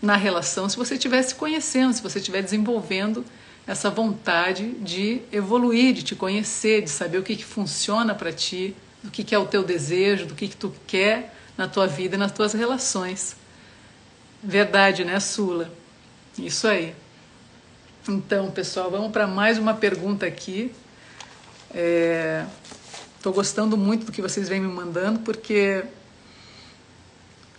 [0.02, 3.26] na relação se você estiver se conhecendo, se você estiver desenvolvendo
[3.66, 8.76] essa vontade de evoluir, de te conhecer, de saber o que, que funciona para ti,
[9.04, 12.16] do que, que é o teu desejo, do que, que tu quer na tua vida
[12.16, 13.36] e nas tuas relações.
[14.42, 15.72] Verdade, né, Sula?
[16.38, 16.96] Isso aí.
[18.08, 20.74] Então, pessoal, vamos para mais uma pergunta aqui.
[21.70, 25.84] Estou é, gostando muito do que vocês vêm me mandando, porque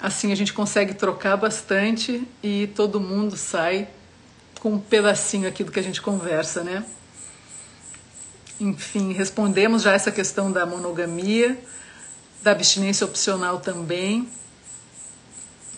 [0.01, 3.89] assim a gente consegue trocar bastante e todo mundo sai
[4.61, 6.85] com um pedacinho aqui do que a gente conversa, né?
[8.65, 11.59] Enfim, respondemos já essa questão da monogamia,
[12.43, 14.27] da abstinência opcional também.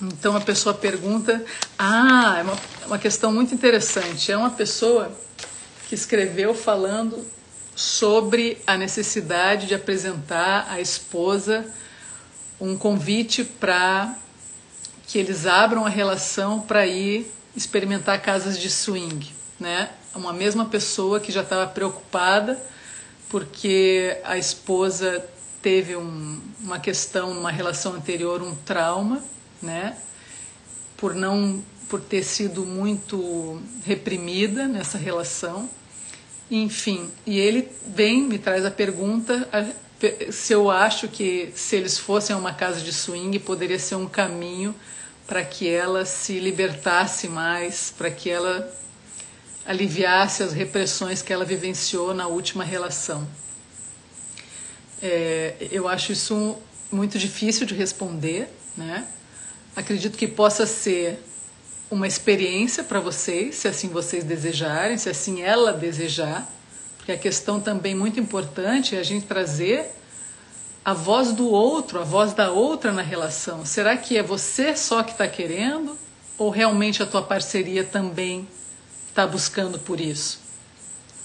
[0.00, 1.44] Então a pessoa pergunta:
[1.76, 4.30] Ah, é uma, uma questão muito interessante.
[4.30, 5.10] É uma pessoa
[5.88, 7.26] que escreveu falando
[7.74, 11.66] sobre a necessidade de apresentar à esposa
[12.60, 14.16] um convite para
[15.08, 19.90] que eles abram a relação para ir experimentar casas de swing, né?
[20.14, 22.58] uma mesma pessoa que já estava preocupada
[23.28, 25.24] porque a esposa
[25.60, 29.22] teve um, uma questão numa relação anterior, um trauma,
[29.60, 29.96] né?
[30.96, 35.70] Por não por ter sido muito reprimida nessa relação.
[36.50, 39.48] Enfim, e ele vem, me traz a pergunta
[40.30, 44.06] se eu acho que se eles fossem a uma casa de swing poderia ser um
[44.06, 44.74] caminho
[45.26, 48.72] para que ela se libertasse mais, para que ela
[49.66, 53.26] aliviasse as repressões que ela vivenciou na última relação.
[55.02, 56.56] É, eu acho isso
[56.90, 59.06] muito difícil de responder, né?
[59.74, 61.22] Acredito que possa ser
[61.90, 66.50] uma experiência para vocês, se assim vocês desejarem, se assim ela desejar,
[66.96, 69.90] porque a questão também muito importante é a gente trazer
[70.84, 73.66] a voz do outro, a voz da outra na relação.
[73.66, 75.98] Será que é você só que está querendo
[76.38, 78.48] ou realmente a tua parceria também
[79.16, 80.38] está buscando por isso.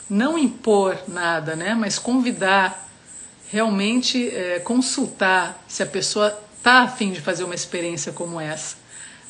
[0.09, 1.75] Não impor nada, né?
[1.75, 2.89] mas convidar,
[3.49, 8.77] realmente é, consultar se a pessoa está afim de fazer uma experiência como essa.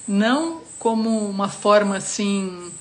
[0.07, 2.71] Não como uma forma assim,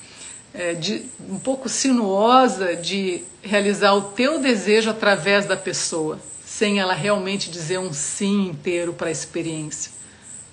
[0.52, 6.92] é, de, um pouco sinuosa de realizar o teu desejo através da pessoa, sem ela
[6.92, 9.92] realmente dizer um sim inteiro para a experiência.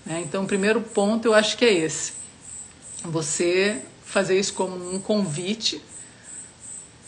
[0.05, 0.21] Né?
[0.25, 2.13] Então, o primeiro ponto eu acho que é esse.
[3.03, 3.81] Você
[4.17, 5.79] fazer isso como um convite,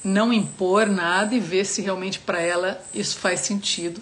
[0.03, 3.99] não impor nada e ver se realmente para ela isso faz sentido.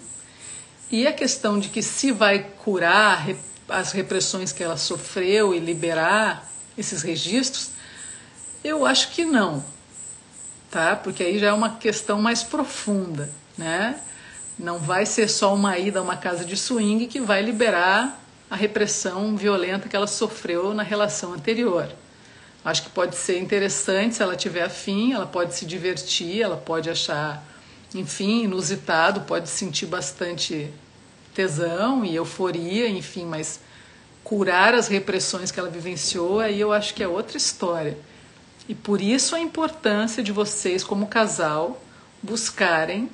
[0.90, 3.26] E a questão de que se vai curar
[3.66, 6.46] as repressões que ela sofreu e liberar
[6.76, 7.70] esses registros,
[8.62, 9.64] eu acho que não,
[10.70, 10.94] tá?
[10.94, 13.98] Porque aí já é uma questão mais profunda, né?
[14.58, 18.56] Não vai ser só uma ida a uma casa de swing que vai liberar a
[18.56, 21.88] repressão violenta que ela sofreu na relação anterior.
[22.68, 26.90] Acho que pode ser interessante se ela tiver afim, ela pode se divertir, ela pode
[26.90, 27.42] achar,
[27.94, 30.70] enfim, inusitado, pode sentir bastante
[31.34, 33.60] tesão e euforia, enfim, mas
[34.22, 37.96] curar as repressões que ela vivenciou, aí eu acho que é outra história.
[38.68, 41.82] E por isso a importância de vocês, como casal,
[42.22, 43.08] buscarem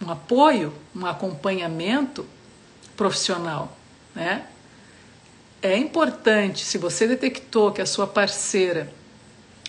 [0.00, 2.24] um apoio, um acompanhamento
[2.96, 3.76] profissional,
[4.14, 4.46] né?
[5.60, 8.99] É importante, se você detectou que a sua parceira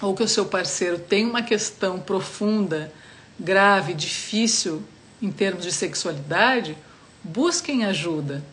[0.01, 2.91] ou que o seu parceiro tem uma questão profunda,
[3.39, 4.83] grave, difícil
[5.21, 6.75] em termos de sexualidade,
[7.23, 8.43] busquem ajuda.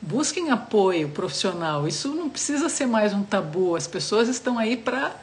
[0.00, 1.86] Busquem apoio profissional.
[1.86, 3.76] Isso não precisa ser mais um tabu.
[3.76, 5.14] As pessoas estão aí para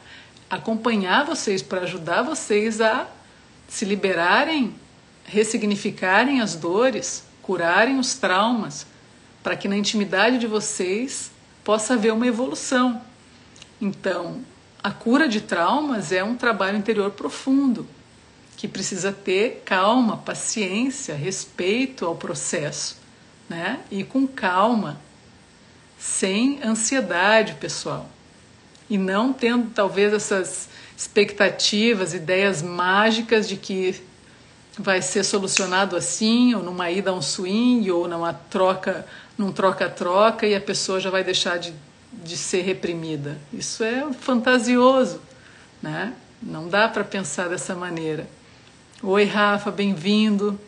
[0.48, 3.06] acompanhar vocês, para ajudar vocês a
[3.68, 4.74] se liberarem,
[5.24, 8.86] ressignificarem as dores, curarem os traumas,
[9.42, 11.30] para que na intimidade de vocês
[11.62, 13.00] possa haver uma evolução.
[13.80, 14.42] Então,
[14.82, 17.86] a cura de traumas é um trabalho interior profundo,
[18.56, 22.96] que precisa ter calma, paciência, respeito ao processo,
[23.48, 23.80] né?
[23.90, 24.98] E com calma,
[25.98, 28.08] sem ansiedade, pessoal.
[28.88, 34.02] E não tendo talvez essas expectativas, ideias mágicas de que
[34.78, 39.06] vai ser solucionado assim, ou numa ida a um swing, ou numa troca,
[39.36, 41.72] num troca-troca, e a pessoa já vai deixar de,
[42.12, 43.38] de ser reprimida.
[43.52, 45.20] Isso é fantasioso,
[45.82, 46.14] né?
[46.42, 48.28] Não dá para pensar dessa maneira.
[49.02, 50.58] Oi, Rafa, bem-vindo.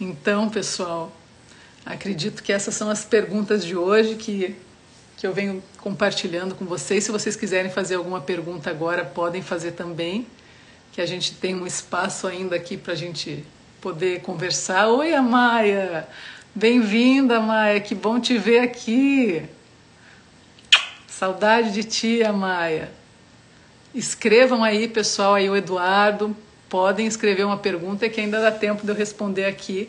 [0.00, 1.12] Então, pessoal,
[1.84, 4.56] acredito que essas são as perguntas de hoje que,
[5.16, 7.04] que eu venho compartilhando com vocês.
[7.04, 10.26] Se vocês quiserem fazer alguma pergunta agora, podem fazer também
[10.92, 13.44] que a gente tem um espaço ainda aqui para a gente
[13.80, 14.88] poder conversar.
[14.88, 16.08] Oi, Amaia!
[16.54, 17.80] Bem-vinda, Amaia!
[17.80, 19.42] Que bom te ver aqui!
[21.24, 22.92] Saudade de ti, Amaia!
[23.94, 26.36] Escrevam aí, pessoal, aí o Eduardo.
[26.68, 29.88] Podem escrever uma pergunta que ainda dá tempo de eu responder aqui,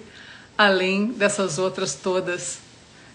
[0.57, 2.59] além dessas outras todas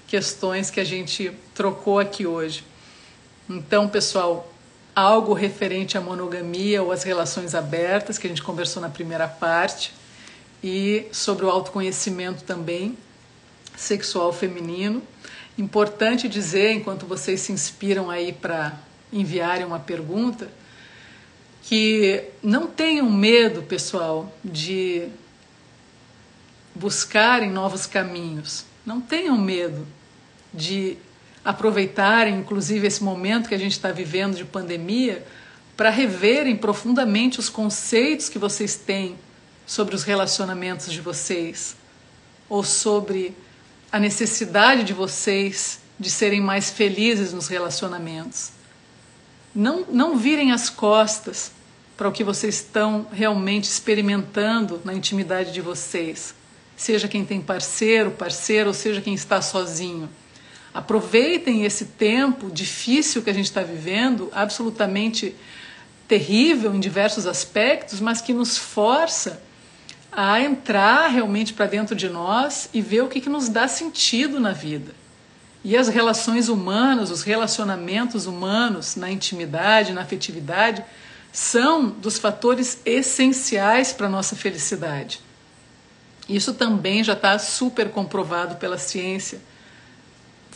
[0.06, 2.62] questões que a gente trocou aqui hoje.
[3.48, 4.52] Então, pessoal,
[4.94, 9.94] algo referente à monogamia ou às relações abertas, que a gente conversou na primeira parte,
[10.62, 12.98] e sobre o autoconhecimento também
[13.78, 15.02] sexual feminino.
[15.58, 18.78] Importante dizer, enquanto vocês se inspiram aí para
[19.12, 20.48] enviarem uma pergunta,
[21.62, 25.08] que não tenham medo, pessoal, de
[26.74, 28.64] buscarem novos caminhos.
[28.84, 29.86] Não tenham medo
[30.52, 30.96] de
[31.44, 35.24] aproveitarem, inclusive, esse momento que a gente está vivendo de pandemia
[35.76, 39.16] para reverem profundamente os conceitos que vocês têm
[39.66, 41.76] sobre os relacionamentos de vocês
[42.48, 43.34] ou sobre
[43.90, 48.52] a necessidade de vocês de serem mais felizes nos relacionamentos.
[49.54, 51.52] Não, não virem as costas
[51.96, 56.34] para o que vocês estão realmente experimentando na intimidade de vocês,
[56.76, 60.08] seja quem tem parceiro, parceiro, ou seja quem está sozinho
[60.72, 65.34] Aproveitem esse tempo difícil que a gente está vivendo, absolutamente
[66.06, 69.42] terrível em diversos aspectos, mas que nos força
[70.12, 74.40] a entrar realmente para dentro de nós e ver o que, que nos dá sentido
[74.40, 74.92] na vida.
[75.62, 80.84] E as relações humanas, os relacionamentos humanos na intimidade, na afetividade,
[81.32, 85.20] são dos fatores essenciais para a nossa felicidade.
[86.28, 89.40] Isso também já está super comprovado pela ciência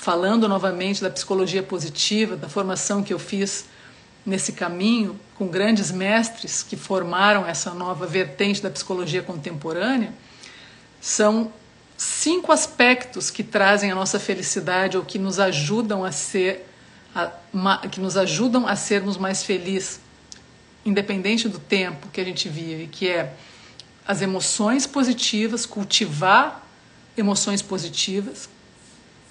[0.04, 3.64] falando novamente da psicologia positiva, da formação que eu fiz
[4.24, 10.12] nesse caminho com grandes mestres que formaram essa nova vertente da psicologia contemporânea,
[11.00, 11.52] são
[11.96, 16.66] cinco aspectos que trazem a nossa felicidade ou que nos ajudam a ser
[17.14, 17.30] a,
[17.88, 20.00] que nos ajudam a sermos mais felizes,
[20.84, 23.32] independente do tempo que a gente vive, que é
[24.06, 26.66] as emoções positivas, cultivar
[27.16, 28.48] emoções positivas,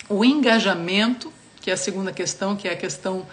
[0.08, 3.26] o engajamento, que é a segunda questão, que é a questão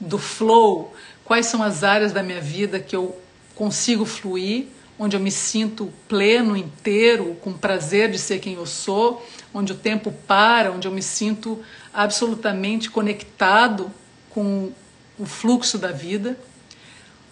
[0.00, 0.94] do flow,
[1.24, 3.18] quais são as áreas da minha vida que eu
[3.54, 4.66] consigo fluir,
[4.98, 9.76] onde eu me sinto pleno, inteiro, com prazer de ser quem eu sou, onde o
[9.76, 13.90] tempo para, onde eu me sinto absolutamente conectado
[14.30, 14.72] com
[15.18, 16.38] o fluxo da vida.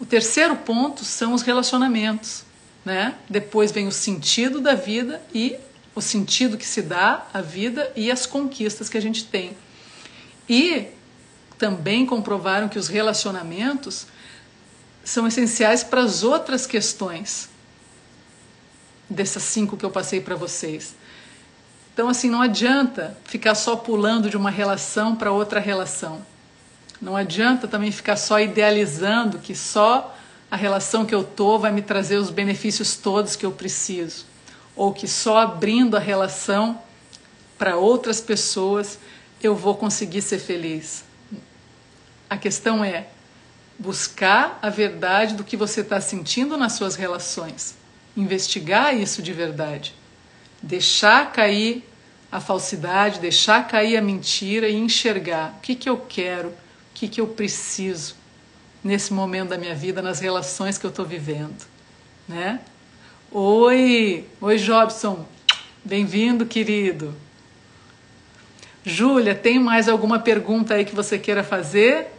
[0.01, 2.45] O terceiro ponto são os relacionamentos,
[2.85, 3.15] né?
[3.29, 5.57] Depois vem o sentido da vida e
[5.95, 9.57] o sentido que se dá à vida e as conquistas que a gente tem.
[10.49, 10.89] E
[11.59, 14.07] também comprovaram que os relacionamentos
[15.05, 17.49] são essenciais para as outras questões
[19.09, 20.95] dessas cinco que eu passei para vocês.
[21.93, 26.25] Então, assim, não adianta ficar só pulando de uma relação para outra relação.
[27.01, 30.17] Não adianta também ficar só idealizando que só
[30.51, 34.25] a relação que eu tô vai me trazer os benefícios todos que eu preciso,
[34.75, 36.81] ou que só abrindo a relação
[37.59, 38.99] para outras pessoas
[39.43, 41.05] eu vou conseguir ser feliz.
[42.35, 43.07] A questão é
[43.79, 47.77] buscar a verdade do que você está sentindo nas suas relações,
[48.17, 49.95] investigar isso de verdade,
[50.61, 51.89] deixar cair
[52.33, 56.55] a falsidade, deixar cair a mentira e enxergar o que, que eu quero, o
[56.93, 58.17] que, que eu preciso
[58.83, 61.65] nesse momento da minha vida, nas relações que eu estou vivendo,
[62.27, 62.59] né?
[63.31, 65.25] Oi, oi Jobson,
[65.85, 67.15] bem-vindo, querido.
[68.85, 72.14] Júlia, tem mais alguma pergunta aí que você queira fazer?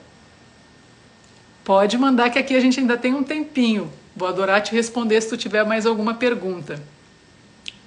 [1.65, 3.91] Pode mandar que aqui a gente ainda tem um tempinho.
[4.15, 6.81] Vou adorar te responder se tu tiver mais alguma pergunta.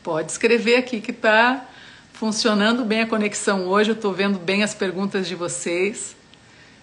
[0.02, 1.64] Pode escrever aqui que está
[2.12, 3.90] funcionando bem a conexão hoje.
[3.90, 6.14] Eu estou vendo bem as perguntas de vocês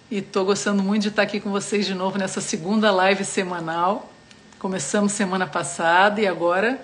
[0.10, 4.12] e estou gostando muito de estar aqui com vocês de novo nessa segunda live semanal.
[4.58, 6.80] Começamos semana passada e agora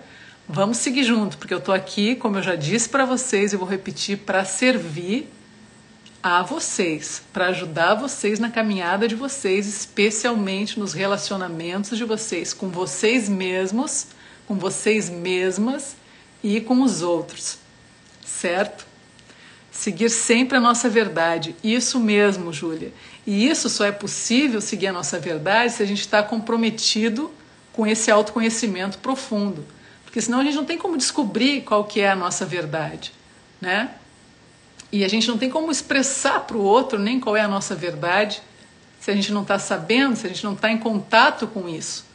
[0.54, 3.66] Vamos seguir junto, porque eu estou aqui, como eu já disse para vocês, e vou
[3.66, 5.32] repetir, para servir
[6.24, 12.70] a vocês, para ajudar vocês na caminhada de vocês, especialmente nos relacionamentos de vocês, com
[12.70, 14.08] vocês mesmos,
[14.48, 15.96] com vocês mesmas
[16.44, 17.58] e com os outros,
[18.26, 18.86] certo?
[19.72, 22.94] Seguir sempre a nossa verdade, isso mesmo, Júlia.
[23.26, 27.32] E isso só é possível seguir a nossa verdade se a gente está comprometido
[27.72, 29.66] com esse autoconhecimento profundo
[30.12, 33.14] porque senão a gente não tem como descobrir qual que é a nossa verdade,
[33.62, 33.92] né?
[34.92, 37.76] E a gente não tem como expressar para o outro nem qual é a nossa
[37.76, 38.42] verdade
[39.00, 42.06] se a gente não está sabendo, se a gente não está em contato com isso.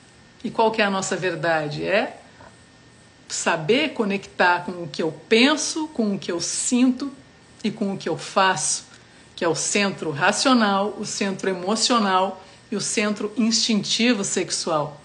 [0.45, 1.85] E qual que é a nossa verdade?
[1.85, 2.19] É
[3.29, 7.13] saber conectar com o que eu penso, com o que eu sinto
[7.65, 8.85] e com o que eu faço,
[9.35, 15.01] que é o centro racional, o centro emocional e o centro instintivo sexual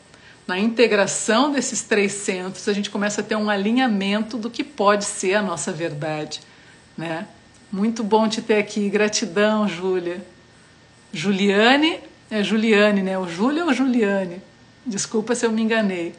[0.51, 5.05] na integração desses três centros, a gente começa a ter um alinhamento do que pode
[5.05, 6.41] ser a nossa verdade,
[6.97, 7.25] né?
[7.71, 10.21] Muito bom te ter aqui, gratidão, Júlia.
[11.13, 13.17] Juliane, é Juliane, né?
[13.17, 14.41] O Júlia ou Juliane?
[14.85, 16.13] Desculpa se eu me enganei.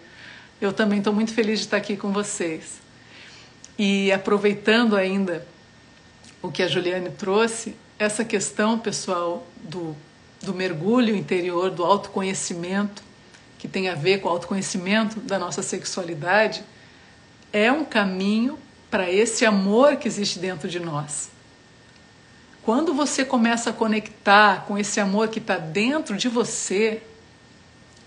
[0.59, 2.81] Eu também estou muito feliz de estar aqui com vocês.
[3.79, 5.47] E aproveitando ainda
[6.41, 9.95] o que a Juliane trouxe, essa questão, pessoal, do,
[10.41, 13.03] do mergulho interior, do autoconhecimento,
[13.59, 16.65] que tem a ver com o autoconhecimento da nossa sexualidade,
[17.53, 18.59] é um caminho
[18.91, 21.32] para esse amor que existe dentro de nós.
[22.65, 27.03] Quando você começa a conectar com esse amor que está dentro de você,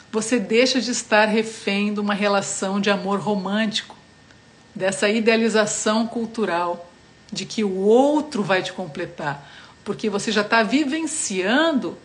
[0.09, 3.97] você deixa de estar refém de uma relação de amor romântico,
[4.73, 6.89] dessa idealização cultural
[7.31, 9.45] de que o outro vai te completar,
[9.83, 11.97] porque você já está vivenciando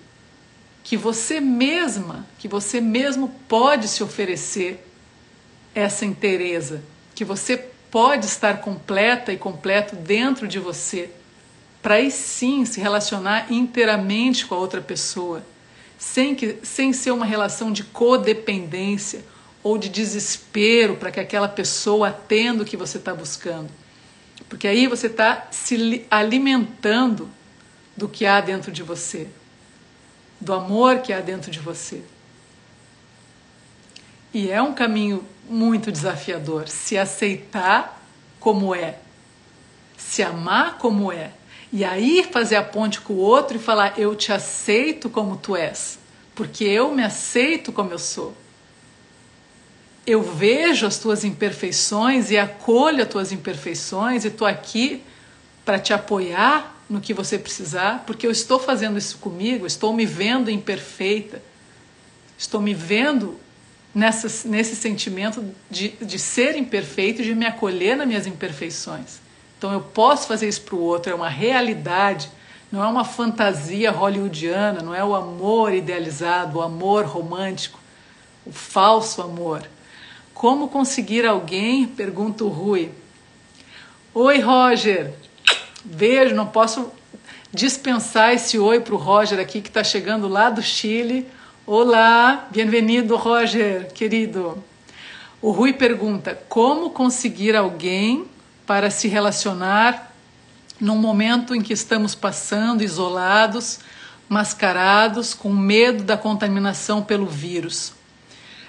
[0.82, 4.84] que você mesma, que você mesmo pode se oferecer
[5.72, 6.82] essa inteireza,
[7.14, 7.56] que você
[7.90, 11.10] pode estar completa e completo dentro de você,
[11.82, 15.42] para aí sim se relacionar inteiramente com a outra pessoa,
[15.98, 19.24] sem, que, sem ser uma relação de codependência
[19.62, 23.70] ou de desespero para que aquela pessoa atenda o que você está buscando.
[24.48, 27.28] Porque aí você está se alimentando
[27.96, 29.28] do que há dentro de você
[30.40, 32.02] do amor que há dentro de você.
[34.32, 38.00] E é um caminho muito desafiador se aceitar
[38.38, 38.98] como é,
[39.98, 41.32] se amar como é,
[41.72, 45.54] e aí fazer a ponte com o outro e falar: Eu te aceito como tu
[45.54, 45.98] és,
[46.34, 48.34] porque eu me aceito como eu sou.
[50.06, 55.02] Eu vejo as tuas imperfeições e acolho as tuas imperfeições e estou aqui
[55.64, 60.04] para te apoiar no que você precisar, porque eu estou fazendo isso comigo, estou me
[60.04, 61.40] vendo imperfeita,
[62.36, 63.38] estou me vendo
[63.94, 69.20] nessa, nesse sentimento de, de ser imperfeito e de me acolher nas minhas imperfeições.
[69.60, 72.30] Então eu posso fazer isso para o outro, é uma realidade,
[72.72, 77.78] não é uma fantasia hollywoodiana, não é o amor idealizado, o amor romântico,
[78.46, 79.68] o falso amor.
[80.32, 81.86] Como conseguir alguém?
[81.86, 82.90] Pergunta o Rui.
[84.14, 85.12] Oi, Roger.
[85.84, 86.90] Beijo, não posso
[87.52, 91.28] dispensar esse oi para o Roger aqui que está chegando lá do Chile.
[91.66, 94.64] Olá, bem-vindo, Roger, querido.
[95.42, 98.26] O Rui pergunta: como conseguir alguém
[98.70, 100.12] para se relacionar
[100.80, 103.80] num momento em que estamos passando isolados,
[104.28, 107.92] mascarados, com medo da contaminação pelo vírus?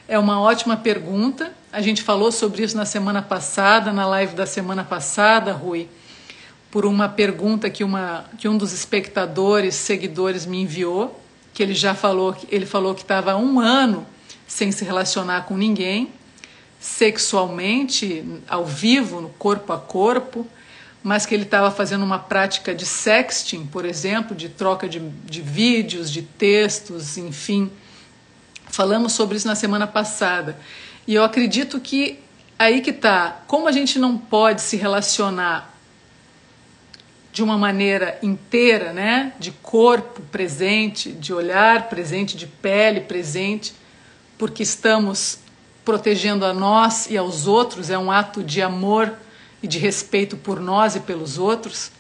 [0.07, 1.53] É uma ótima pergunta.
[1.71, 5.87] A gente falou sobre isso na semana passada, na live da semana passada, Rui,
[6.71, 11.21] por uma pergunta que, uma, que um dos espectadores, seguidores me enviou,
[11.53, 14.03] que ele já falou, ele falou que estava um ano
[14.47, 16.11] sem se relacionar com ninguém,
[16.81, 20.47] sexualmente, ao vivo, no corpo a corpo,
[21.03, 25.41] mas que ele estava fazendo uma prática de sexting, por exemplo, de troca de, de
[25.41, 27.71] vídeos, de textos, enfim.
[28.65, 30.57] Falamos sobre isso na semana passada.
[31.07, 32.19] E eu acredito que
[32.57, 35.71] aí que está, como a gente não pode se relacionar
[37.31, 43.73] de uma maneira inteira, né, de corpo presente, de olhar presente, de pele presente,
[44.35, 45.39] porque estamos
[45.83, 49.13] protegendo a nós e aos outros, é um ato de amor
[49.61, 51.91] e de respeito por nós e pelos outros.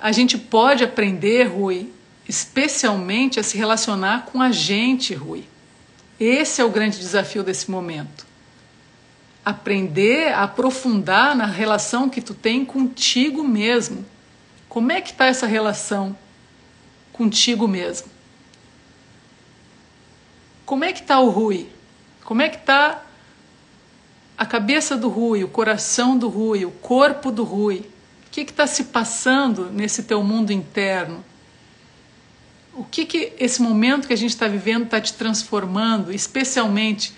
[0.00, 1.92] A gente pode aprender, Rui,
[2.28, 5.44] especialmente a se relacionar com a gente, Rui.
[6.18, 8.26] Esse é o grande desafio desse momento.
[9.44, 14.04] Aprender a aprofundar na relação que tu tem contigo mesmo.
[14.68, 16.16] Como é que está essa relação
[17.12, 18.08] contigo mesmo?
[20.64, 21.68] Como é que está o Rui?
[22.30, 23.02] Como é que está
[24.38, 27.78] a cabeça do Rui, o coração do Rui, o corpo do Rui?
[28.24, 31.24] O que está se passando nesse teu mundo interno?
[32.72, 37.12] O que, que esse momento que a gente está vivendo está te transformando, especialmente?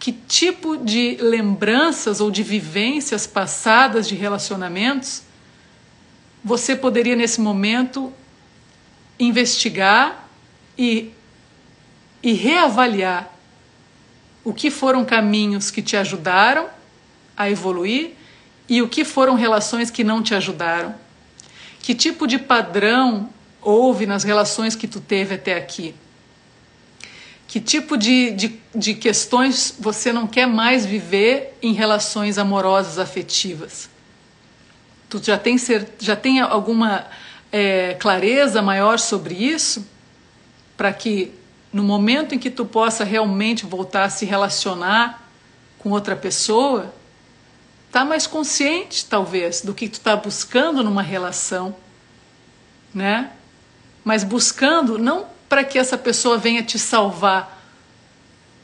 [0.00, 5.22] Que tipo de lembranças ou de vivências passadas de relacionamentos
[6.42, 8.12] você poderia, nesse momento,
[9.20, 10.28] investigar
[10.76, 11.12] e
[12.20, 13.38] e reavaliar
[14.50, 16.68] o que foram caminhos que te ajudaram
[17.36, 18.14] a evoluir
[18.68, 20.92] e o que foram relações que não te ajudaram.
[21.80, 23.30] Que tipo de padrão
[23.62, 25.94] houve nas relações que tu teve até aqui?
[27.46, 33.88] Que tipo de, de, de questões você não quer mais viver em relações amorosas, afetivas?
[35.08, 35.56] Tu já tem,
[36.00, 37.06] já tem alguma
[37.52, 39.86] é, clareza maior sobre isso?
[40.76, 41.38] Para que
[41.72, 45.28] no momento em que tu possa realmente voltar a se relacionar
[45.78, 46.92] com outra pessoa,
[47.90, 51.74] tá mais consciente talvez do que tu está buscando numa relação,
[52.92, 53.30] né?
[54.04, 57.58] Mas buscando não para que essa pessoa venha te salvar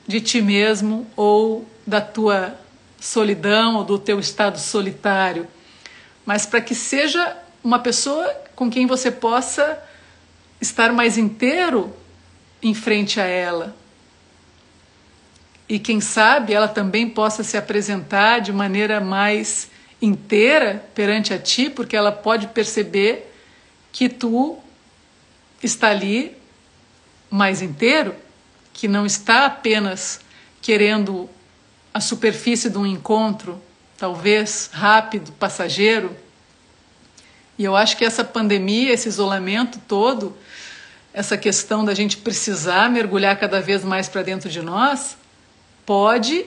[0.07, 2.57] de ti mesmo ou da tua
[3.01, 5.47] solidão ou do teu estado solitário,
[6.25, 9.81] mas para que seja uma pessoa com quem você possa
[10.61, 11.95] estar mais inteiro
[12.69, 13.77] em frente a ela.
[15.69, 19.71] E quem sabe ela também possa se apresentar de maneira mais
[20.03, 23.33] inteira perante a ti, porque ela pode perceber
[23.93, 24.59] que tu
[25.63, 26.37] está ali
[27.31, 28.15] mais inteiro,
[28.73, 30.21] que não está apenas
[30.61, 31.31] querendo
[31.95, 33.63] a superfície de um encontro,
[33.97, 36.17] talvez rápido, passageiro.
[37.57, 40.37] E eu acho que essa pandemia, esse isolamento todo,
[41.17, 45.17] essa questão da gente precisar mergulhar cada vez mais para dentro de nós,
[45.87, 46.45] pode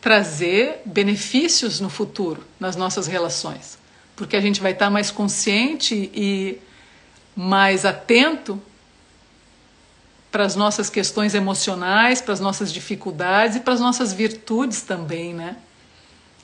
[0.00, 3.76] trazer benefícios no futuro nas nossas relações,
[4.16, 6.58] porque a gente vai estar mais consciente e
[7.36, 8.58] mais atento
[10.32, 15.34] para as nossas questões emocionais, para as nossas dificuldades e para as nossas virtudes também,
[15.34, 15.54] né?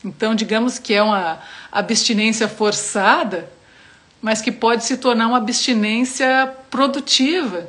[0.04, 1.40] Então, digamos que é uma
[1.72, 3.50] abstinência forçada,
[4.24, 7.68] mas que pode se tornar uma abstinência produtiva.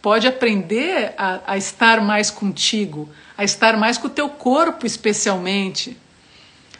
[0.00, 5.94] Pode aprender a, a estar mais contigo, a estar mais com o teu corpo, especialmente.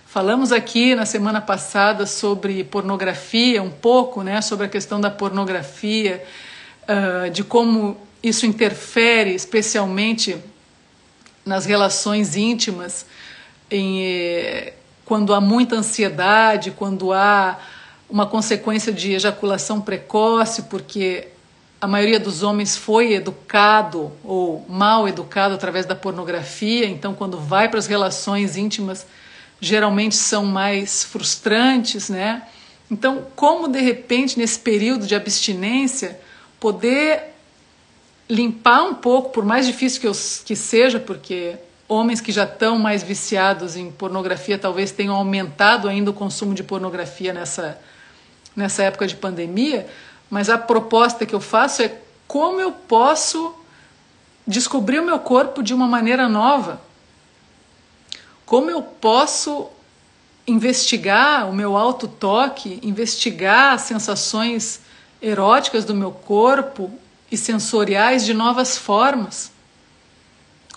[0.07, 6.25] Falamos aqui na semana passada sobre pornografia, um pouco, né, sobre a questão da pornografia,
[6.89, 10.39] uh, de como isso interfere, especialmente
[11.45, 13.05] nas relações íntimas,
[13.71, 14.73] em, eh,
[15.05, 17.59] quando há muita ansiedade, quando há
[18.11, 21.29] uma consequência de ejaculação precoce, porque
[21.81, 27.69] a maioria dos homens foi educado ou mal educado através da pornografia, então quando vai
[27.69, 29.07] para as relações íntimas,
[29.61, 32.43] geralmente são mais frustrantes, né?
[32.91, 36.21] Então, como de repente nesse período de abstinência
[36.59, 37.23] poder
[38.29, 40.13] limpar um pouco, por mais difícil que, eu,
[40.45, 41.57] que seja, porque
[41.89, 46.63] homens que já estão mais viciados em pornografia talvez tenham aumentado ainda o consumo de
[46.63, 47.79] pornografia nessa
[48.55, 49.89] nessa época de pandemia,
[50.29, 53.55] mas a proposta que eu faço é como eu posso
[54.47, 56.81] descobrir o meu corpo de uma maneira nova.
[58.47, 59.69] Como eu posso
[60.47, 64.81] investigar o meu auto-toque, investigar as sensações
[65.23, 66.91] eróticas do meu corpo
[67.31, 69.53] e sensoriais de novas formas.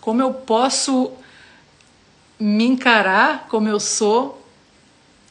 [0.01, 1.11] Como eu posso
[2.39, 4.42] me encarar como eu sou,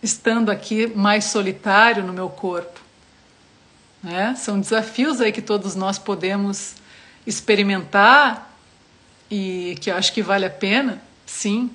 [0.02, 2.80] estando aqui mais solitário no meu corpo.
[4.02, 4.34] Né?
[4.36, 6.74] São desafios aí que todos nós podemos
[7.26, 8.50] experimentar
[9.30, 11.70] e que acho que vale a pena, sim.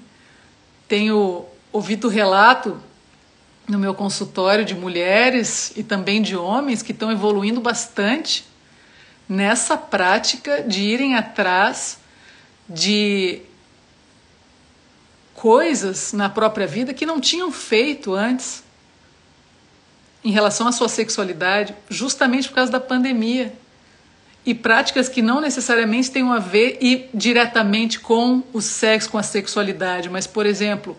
[0.87, 2.77] Tenho ouvido relato
[3.67, 8.45] no meu consultório de mulheres e também de homens que estão evoluindo bastante
[9.27, 11.99] nessa prática de irem atrás
[12.69, 13.41] de
[15.37, 18.63] coisas na própria vida que não tinham feito antes
[20.23, 23.53] em relação à sua sexualidade, justamente por causa da pandemia.
[24.43, 29.23] E práticas que não necessariamente tenham a ver e diretamente com o sexo, com a
[29.23, 30.97] sexualidade, mas, por exemplo,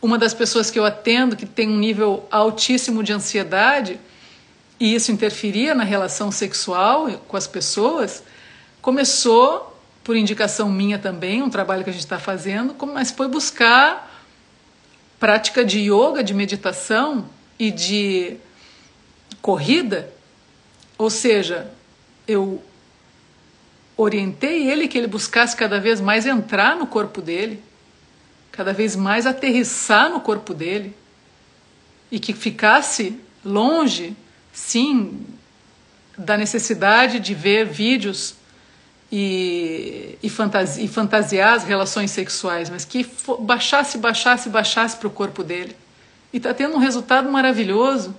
[0.00, 3.98] uma das pessoas que eu atendo que tem um nível altíssimo de ansiedade
[4.78, 8.22] e isso interferia na relação sexual com as pessoas,
[8.80, 9.73] começou
[10.04, 14.22] por indicação minha também, um trabalho que a gente está fazendo, mas foi buscar
[15.18, 17.26] prática de yoga, de meditação
[17.58, 18.36] e de
[19.40, 20.12] corrida.
[20.98, 21.72] Ou seja,
[22.28, 22.62] eu
[23.96, 27.62] orientei ele que ele buscasse cada vez mais entrar no corpo dele,
[28.52, 30.94] cada vez mais aterrissar no corpo dele
[32.10, 34.14] e que ficasse longe,
[34.52, 35.26] sim,
[36.16, 38.34] da necessidade de ver vídeos
[39.16, 43.08] e, e, fantasi, e fantasiar as relações sexuais, mas que
[43.38, 45.76] baixasse, baixasse, baixasse para o corpo dele.
[46.32, 48.12] E está tendo um resultado maravilhoso.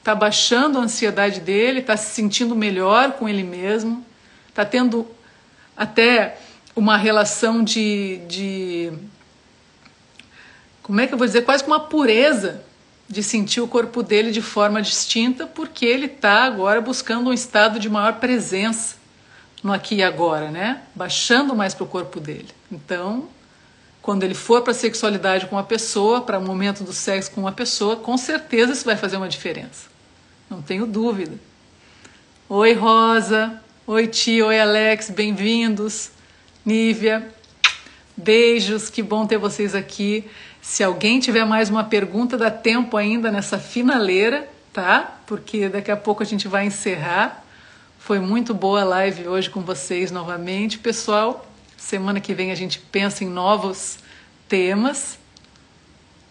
[0.00, 4.04] Está baixando a ansiedade dele, está se sentindo melhor com ele mesmo,
[4.48, 5.06] está tendo
[5.76, 6.36] até
[6.74, 8.92] uma relação de, de.
[10.82, 11.42] Como é que eu vou dizer?
[11.42, 12.60] Quase com uma pureza
[13.08, 17.78] de sentir o corpo dele de forma distinta, porque ele está agora buscando um estado
[17.78, 18.97] de maior presença
[19.62, 20.82] no aqui e agora, né?
[20.94, 22.48] Baixando mais para o corpo dele.
[22.70, 23.28] Então,
[24.00, 27.42] quando ele for para a sexualidade com uma pessoa, para o momento do sexo com
[27.42, 29.88] uma pessoa, com certeza isso vai fazer uma diferença.
[30.48, 31.36] Não tenho dúvida.
[32.48, 33.62] Oi, Rosa.
[33.86, 34.46] Oi, Tia.
[34.46, 35.10] Oi, Alex.
[35.10, 36.10] Bem-vindos.
[36.64, 37.28] Nívia.
[38.16, 38.88] Beijos.
[38.88, 40.24] Que bom ter vocês aqui.
[40.62, 45.18] Se alguém tiver mais uma pergunta, dá tempo ainda nessa finaleira, tá?
[45.26, 47.44] Porque daqui a pouco a gente vai encerrar.
[48.08, 51.46] Foi muito boa a live hoje com vocês novamente, pessoal.
[51.76, 53.98] Semana que vem a gente pensa em novos
[54.48, 55.18] temas.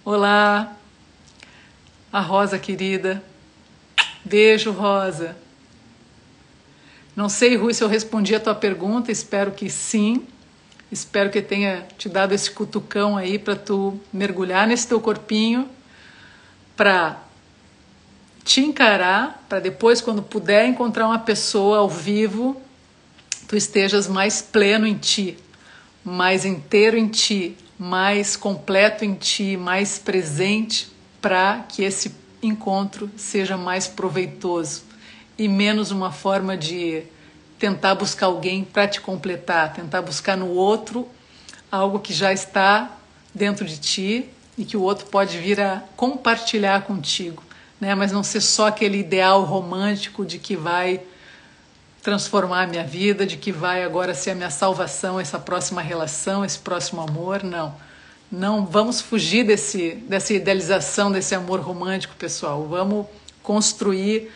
[0.04, 0.76] Olá,
[2.12, 3.22] a Rosa querida.
[4.26, 5.38] Beijo, Rosa.
[7.16, 10.26] Não sei, Rui, se eu respondi a tua pergunta, espero que sim.
[10.92, 15.70] Espero que tenha te dado esse cutucão aí para tu mergulhar nesse teu corpinho,
[16.76, 17.22] para
[18.48, 22.60] te encarar para depois, quando puder encontrar uma pessoa ao vivo,
[23.46, 25.38] tu estejas mais pleno em ti,
[26.02, 30.90] mais inteiro em ti, mais completo em ti, mais presente
[31.22, 34.84] para que esse encontro seja mais proveitoso.
[35.38, 37.04] E menos uma forma de
[37.60, 41.06] tentar buscar alguém para te completar, tentar buscar no outro
[41.70, 42.98] algo que já está
[43.36, 47.47] dentro de ti e que o outro pode vir a compartilhar contigo
[47.80, 47.96] né?
[47.96, 51.02] mas não ser só aquele ideal romântico de que vai
[52.02, 56.46] transformar a minha vida, de que vai agora ser a minha salvação, essa próxima relação,
[56.46, 57.76] esse próximo amor, não.
[58.32, 62.66] Não vamos fugir desse, dessa idealização desse amor romântico, pessoal.
[62.66, 63.08] Vamos
[63.44, 64.32] construir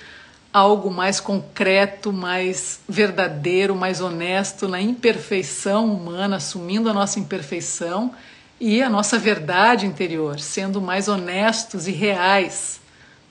[0.51, 8.13] algo mais concreto, mais verdadeiro, mais honesto na imperfeição humana, assumindo a nossa imperfeição
[8.59, 12.80] e a nossa verdade interior, sendo mais honestos e reais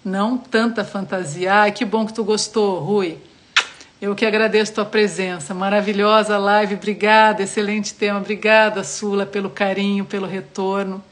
[0.05, 1.55] não tanta fantasia.
[1.55, 3.19] Ai, que bom que tu gostou, Rui.
[4.01, 5.53] Eu que agradeço tua presença.
[5.53, 8.19] Maravilhosa live, obrigada, excelente tema.
[8.19, 11.05] Obrigada, Sula, pelo carinho, pelo retorno.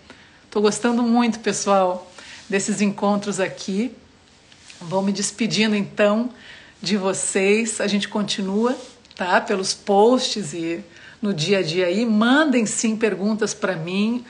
[0.45, 2.11] Estou gostando muito, pessoal,
[2.49, 3.95] desses encontros aqui.
[4.81, 6.31] Vou me despedindo então
[6.81, 7.79] de vocês.
[7.79, 8.75] A gente continua,
[9.15, 9.39] tá?
[9.39, 10.83] Pelos posts e
[11.21, 12.07] no dia a dia aí.
[12.07, 14.25] Mandem sim perguntas para mim,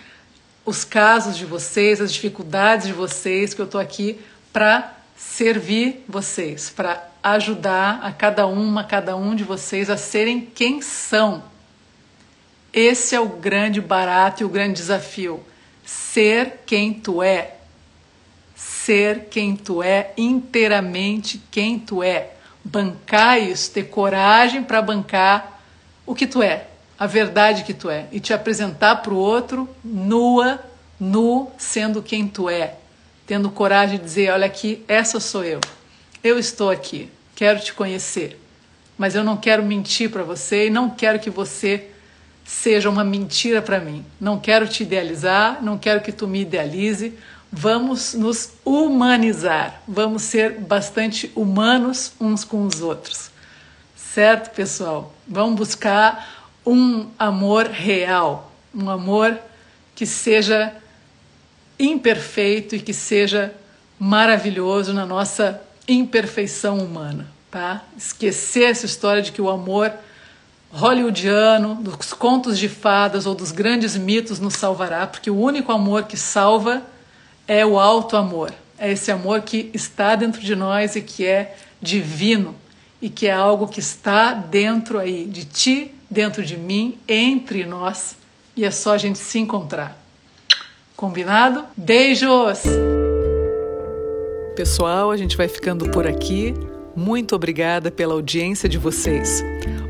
[0.64, 4.18] os casos de vocês, as dificuldades de vocês, que eu estou aqui
[4.59, 10.40] para servir vocês, para ajudar a cada uma, a cada um de vocês a serem
[10.40, 11.44] quem são.
[12.72, 15.44] Esse é o grande barato e o grande desafio.
[15.86, 17.54] Ser quem tu é.
[18.56, 22.32] Ser quem tu é, inteiramente quem tu é.
[22.64, 25.62] Bancar isso, ter coragem para bancar
[26.04, 26.66] o que tu é,
[26.98, 30.59] a verdade que tu é, e te apresentar para o outro nua,
[30.98, 32.78] nu, sendo quem tu é,
[33.29, 35.61] tendo coragem de dizer: olha aqui, essa sou eu.
[36.24, 38.41] Eu estou aqui, quero te conhecer,
[38.97, 41.91] mas eu não quero mentir para você e não quero que você
[42.45, 44.05] seja uma mentira para mim.
[44.18, 47.12] Não quero te idealizar, não quero que tu me idealize.
[47.53, 53.31] Vamos nos humanizar, vamos ser bastante humanos uns com os outros.
[53.95, 55.14] Certo, pessoal?
[55.26, 59.39] Vamos buscar um amor real, um amor
[59.95, 60.74] que seja
[61.79, 63.55] imperfeito e que seja
[63.99, 67.85] maravilhoso na nossa imperfeição humana, tá?
[67.97, 69.93] Esquecer essa história de que o amor
[70.70, 76.05] hollywoodiano, dos contos de fadas ou dos grandes mitos nos salvará, porque o único amor
[76.05, 76.83] que salva
[77.47, 78.53] é o alto amor.
[78.79, 82.55] É esse amor que está dentro de nós e que é divino
[83.01, 88.16] e que é algo que está dentro aí de ti, dentro de mim, entre nós,
[88.57, 89.97] e é só a gente se encontrar.
[90.99, 91.64] Combinado?
[91.76, 92.64] Beijos!
[94.57, 96.53] Pessoal, a gente vai ficando por aqui.
[96.96, 99.40] Muito obrigada pela audiência de vocês.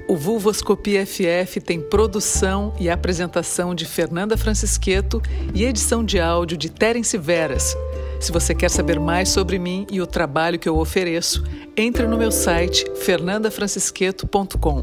[0.07, 5.23] O Vulvoscopia FF tem produção e apresentação de Fernanda Francisqueto
[5.55, 7.75] e edição de áudio de Terence Veras.
[8.21, 11.43] Se você quer saber mais sobre mim e o trabalho que eu ofereço,
[11.75, 14.83] entre no meu site fernandafrancisqueto.com.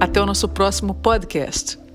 [0.00, 1.85] Até o nosso próximo podcast.